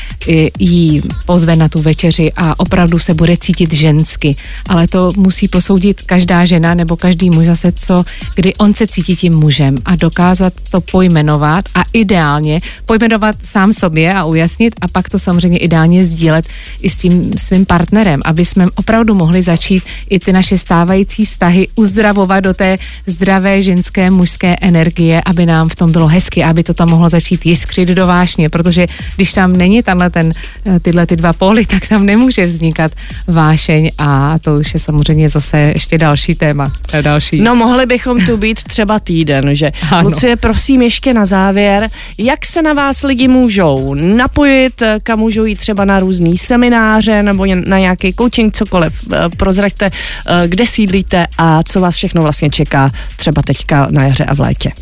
jí 0.58 1.02
pozve 1.26 1.56
na 1.56 1.68
tu 1.68 1.82
večeři 1.82 2.32
a 2.36 2.60
opravdu 2.60 2.98
se 2.98 3.14
bude 3.14 3.36
cítit 3.36 3.72
žensky. 3.72 4.36
Ale 4.68 4.88
to 4.88 5.12
musí 5.16 5.48
posoudit 5.48 6.02
každá 6.02 6.44
žena 6.44 6.74
nebo 6.74 6.96
každý 6.96 7.30
muž 7.30 7.46
zase, 7.46 7.72
co, 7.72 8.04
kdy 8.34 8.54
on 8.54 8.74
se 8.74 8.86
cítí 8.86 9.16
tím 9.16 9.34
mužem 9.34 9.74
a 9.84 9.96
dokázat 9.96 10.52
to 10.70 10.80
pojmenovat 10.80 11.64
a 11.74 11.84
ideálně 11.92 12.60
pojmenovat 12.86 13.36
sám 13.44 13.72
sobě 13.72 14.14
a 14.14 14.24
ujasnit 14.24 14.74
a 14.80 14.88
pak 14.88 15.08
to 15.08 15.18
samozřejmě 15.18 15.58
ideálně 15.58 16.04
sdílet 16.04 16.46
i 16.82 16.90
s 16.90 16.96
tím 16.96 17.32
svým 17.38 17.66
partnerem, 17.66 18.20
aby 18.24 18.44
jsme 18.44 18.66
opravdu 18.74 19.14
mohli 19.14 19.42
začít 19.42 19.82
i 20.10 20.18
ty 20.18 20.32
naše 20.32 20.58
stávající 20.58 21.24
vztahy 21.24 21.68
uzdravovat 21.74 22.44
do 22.44 22.54
té 22.54 22.76
zdravé 23.06 23.62
ženské 23.62 24.07
mužské 24.10 24.56
energie, 24.60 25.22
aby 25.26 25.46
nám 25.46 25.68
v 25.68 25.76
tom 25.76 25.92
bylo 25.92 26.06
hezky, 26.08 26.44
aby 26.44 26.62
to 26.62 26.74
tam 26.74 26.90
mohlo 26.90 27.08
začít 27.08 27.46
jiskřit 27.46 27.88
do 27.88 28.06
vášně, 28.06 28.48
protože 28.50 28.86
když 29.16 29.32
tam 29.32 29.52
není 29.52 29.82
tenhle 29.82 30.10
ten, 30.10 30.34
eh, 30.66 30.80
tyhle 30.80 31.06
ty 31.06 31.16
dva 31.16 31.32
póly, 31.32 31.66
tak 31.66 31.88
tam 31.88 32.06
nemůže 32.06 32.46
vznikat 32.46 32.92
vášeň 33.26 33.90
a 33.98 34.38
to 34.38 34.54
už 34.54 34.74
je 34.74 34.80
samozřejmě 34.80 35.28
zase 35.28 35.58
ještě 35.60 35.98
další 35.98 36.34
téma. 36.34 36.72
eh, 36.92 37.02
Další. 37.02 37.40
No 37.40 37.54
mohli 37.54 37.86
bychom 37.86 38.26
tu 38.26 38.36
být 38.36 38.62
třeba 38.62 38.98
týden, 38.98 39.54
že? 39.54 39.72
Ano. 39.90 40.08
Lucie, 40.08 40.36
prosím 40.36 40.82
ještě 40.82 41.14
na 41.14 41.24
závěr, 41.24 41.88
jak 42.18 42.46
se 42.46 42.62
na 42.62 42.72
vás 42.72 43.02
lidi 43.02 43.28
můžou 43.28 43.94
napojit, 43.94 44.82
kam 45.02 45.18
můžou 45.18 45.44
jít 45.44 45.58
třeba 45.58 45.84
na 45.84 46.00
různý 46.00 46.38
semináře 46.38 47.22
nebo 47.22 47.46
na 47.66 47.78
nějaký 47.78 48.14
coaching, 48.18 48.54
cokoliv. 48.54 48.92
Eh, 49.12 49.16
Prozraďte, 49.36 49.86
eh, 49.90 50.48
kde 50.48 50.66
sídlíte 50.66 51.26
a 51.38 51.62
co 51.62 51.80
vás 51.80 51.94
všechno 51.96 52.22
vlastně 52.22 52.50
čeká 52.50 52.90
třeba 53.16 53.42
teďka 53.42 53.86
na 53.98 54.04
jaře 54.04 54.24
a 54.24 54.34
v 54.34 54.40
létě. 54.40 54.72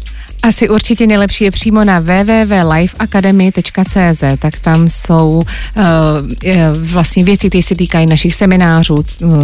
Asi 0.47 0.69
určitě 0.69 1.07
nejlepší 1.07 1.45
je 1.45 1.51
přímo 1.51 1.85
na 1.85 2.01
www.lifeacademy.cz, 2.01 4.25
tak 4.39 4.59
tam 4.59 4.89
jsou 4.89 5.31
uh, 5.31 5.43
vlastně 6.83 7.25
věci, 7.25 7.49
které 7.49 7.63
se 7.63 7.75
týkají 7.75 8.07
našich 8.07 8.35
seminářů, 8.35 8.95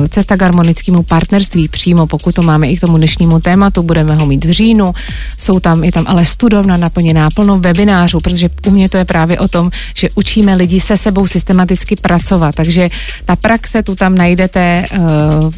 cesta 0.09 0.37
k 0.37 0.43
harmonickému 0.43 1.03
partnerství 1.03 1.69
přímo, 1.69 2.07
pokud 2.07 2.35
to 2.35 2.43
máme 2.43 2.69
i 2.69 2.77
k 2.77 2.81
tomu 2.81 2.97
dnešnímu 2.97 3.41
tématu, 3.41 3.83
budeme 3.83 4.15
ho 4.15 4.27
mít 4.27 4.45
v 4.45 4.51
říjnu, 4.51 4.95
jsou 5.39 5.61
tam, 5.61 5.85
je 5.85 5.93
tam 5.93 6.05
ale 6.09 6.25
studovna 6.25 6.77
naplněná 6.77 7.29
plnou 7.35 7.59
webinářů, 7.59 8.21
protože 8.21 8.51
u 8.67 8.71
mě 8.71 8.89
to 8.89 8.97
je 8.97 9.05
právě 9.05 9.39
o 9.39 9.49
tom, 9.49 9.71
že 9.95 10.09
učíme 10.15 10.55
lidi 10.55 10.81
se 10.81 10.97
sebou 10.97 11.27
systematicky 11.27 11.97
pracovat, 11.97 12.55
takže 12.55 12.89
ta 13.25 13.37
praxe 13.37 13.83
tu 13.83 13.95
tam 13.95 14.15
najdete 14.15 14.85
uh, 14.93 14.99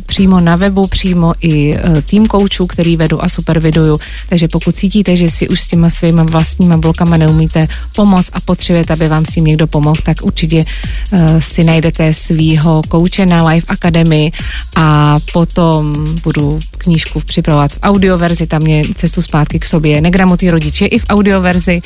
přímo 0.07 0.41
na 0.41 0.57
webu, 0.57 0.87
přímo 0.87 1.35
i 1.41 1.75
uh, 1.75 1.81
tým 2.01 2.27
koučů, 2.27 2.67
který 2.67 2.97
vedu 2.97 3.25
a 3.25 3.29
superviduju, 3.29 3.97
takže 4.29 4.49
pokud 4.49 4.77
cítíte, 4.77 5.17
že 5.17 5.34
si 5.35 5.49
už 5.49 5.61
s 5.61 5.67
těma 5.67 5.91
svýma 5.91 6.23
vlastníma 6.23 6.77
blokama 6.77 7.17
neumíte 7.17 7.69
pomoct 7.97 8.31
a 8.33 8.41
potřebujete, 8.41 8.93
aby 8.93 9.09
vám 9.09 9.25
s 9.25 9.35
tím 9.35 9.45
někdo 9.45 9.67
pomohl, 9.67 10.01
tak 10.03 10.17
určitě 10.23 10.65
uh, 11.13 11.39
si 11.39 11.65
najdete 11.65 12.15
svýho 12.15 12.83
kouče 12.89 13.27
na 13.27 13.47
Live 13.47 13.67
Academy 13.69 14.33
a 14.77 15.19
potom 15.33 15.95
budu 16.23 16.59
knížku 16.79 17.21
připravovat 17.21 17.73
v 17.73 17.79
audioverzi, 17.83 18.47
tam 18.47 18.63
mě 18.63 18.83
cestu 18.95 19.23
zpátky 19.23 19.59
k 19.59 19.65
sobě 19.65 20.01
negramotý 20.01 20.51
rodiče 20.51 20.87
i 20.87 20.99
v 20.99 21.05
audioverzi, 21.09 21.81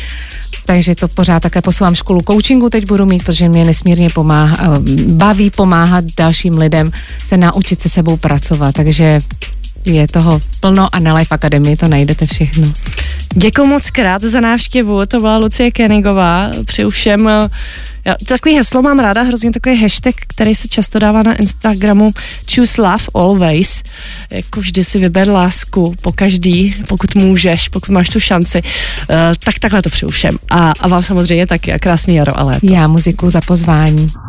takže 0.67 0.95
to 0.95 1.09
pořád 1.09 1.41
také 1.41 1.63
posouvám 1.63 1.95
školu 1.95 2.21
coachingu 2.31 2.71
teď 2.71 2.87
budu 2.87 3.07
mít, 3.07 3.25
protože 3.25 3.49
mě 3.49 3.65
nesmírně 3.65 4.09
pomáhá, 4.15 4.57
eh, 4.61 4.79
baví 5.09 5.51
pomáhat 5.51 6.05
dalším 6.17 6.59
lidem 6.59 6.93
se 7.27 7.37
naučit 7.37 7.81
se 7.83 7.89
sebou 7.89 8.17
pracovat, 8.17 8.75
takže 8.75 9.19
je 9.89 10.07
toho 10.07 10.41
plno 10.61 10.89
a 10.93 11.01
na 11.01 11.15
Life 11.15 11.35
Academy 11.35 11.77
to 11.77 11.89
najdete 11.89 12.27
všechno. 12.27 12.73
Děkuji 13.35 13.67
moc 13.67 13.91
krát 13.91 14.23
za 14.23 14.41
návštěvu, 14.41 15.07
to 15.07 15.21
byla 15.21 15.37
Lucie 15.37 15.71
Kenigová, 15.71 16.51
přeju 16.65 16.91
všem 16.91 17.29
eh, 17.29 17.51
já, 18.09 18.15
takový 18.27 18.55
heslo 18.55 18.83
mám 18.83 18.99
ráda, 18.99 19.23
hrozně 19.23 19.53
takový 19.53 19.83
hashtag, 19.83 20.15
který 20.27 20.55
se 20.55 20.69
často 20.69 20.99
dává 20.99 21.23
na 21.23 21.35
Instagramu 21.35 22.11
Choose 22.55 22.83
Love 22.83 23.05
Always. 23.15 23.83
Jako 24.33 24.61
vždy 24.61 24.85
si 24.85 24.99
vyber 24.99 25.29
lásku 25.29 25.95
po 26.03 26.13
každý, 26.13 26.75
pokud 26.89 27.15
můžeš, 27.15 27.69
pokud 27.69 27.89
máš 27.89 28.09
tu 28.09 28.21
šanci. 28.21 28.63
Uh, 28.63 29.17
tak 29.45 29.59
takhle 29.59 29.83
to 29.83 29.91
přeju 29.91 30.11
všem. 30.11 30.39
A, 30.51 30.73
a 30.81 30.89
vám 30.89 31.03
samozřejmě 31.03 31.47
taky 31.47 31.73
a 31.73 31.79
krásný 31.79 32.15
jaro 32.15 32.39
a 32.39 32.45
léto. 32.45 32.67
Já 32.73 32.87
muziku 32.87 33.31
za 33.31 33.41
pozvání. 33.41 34.07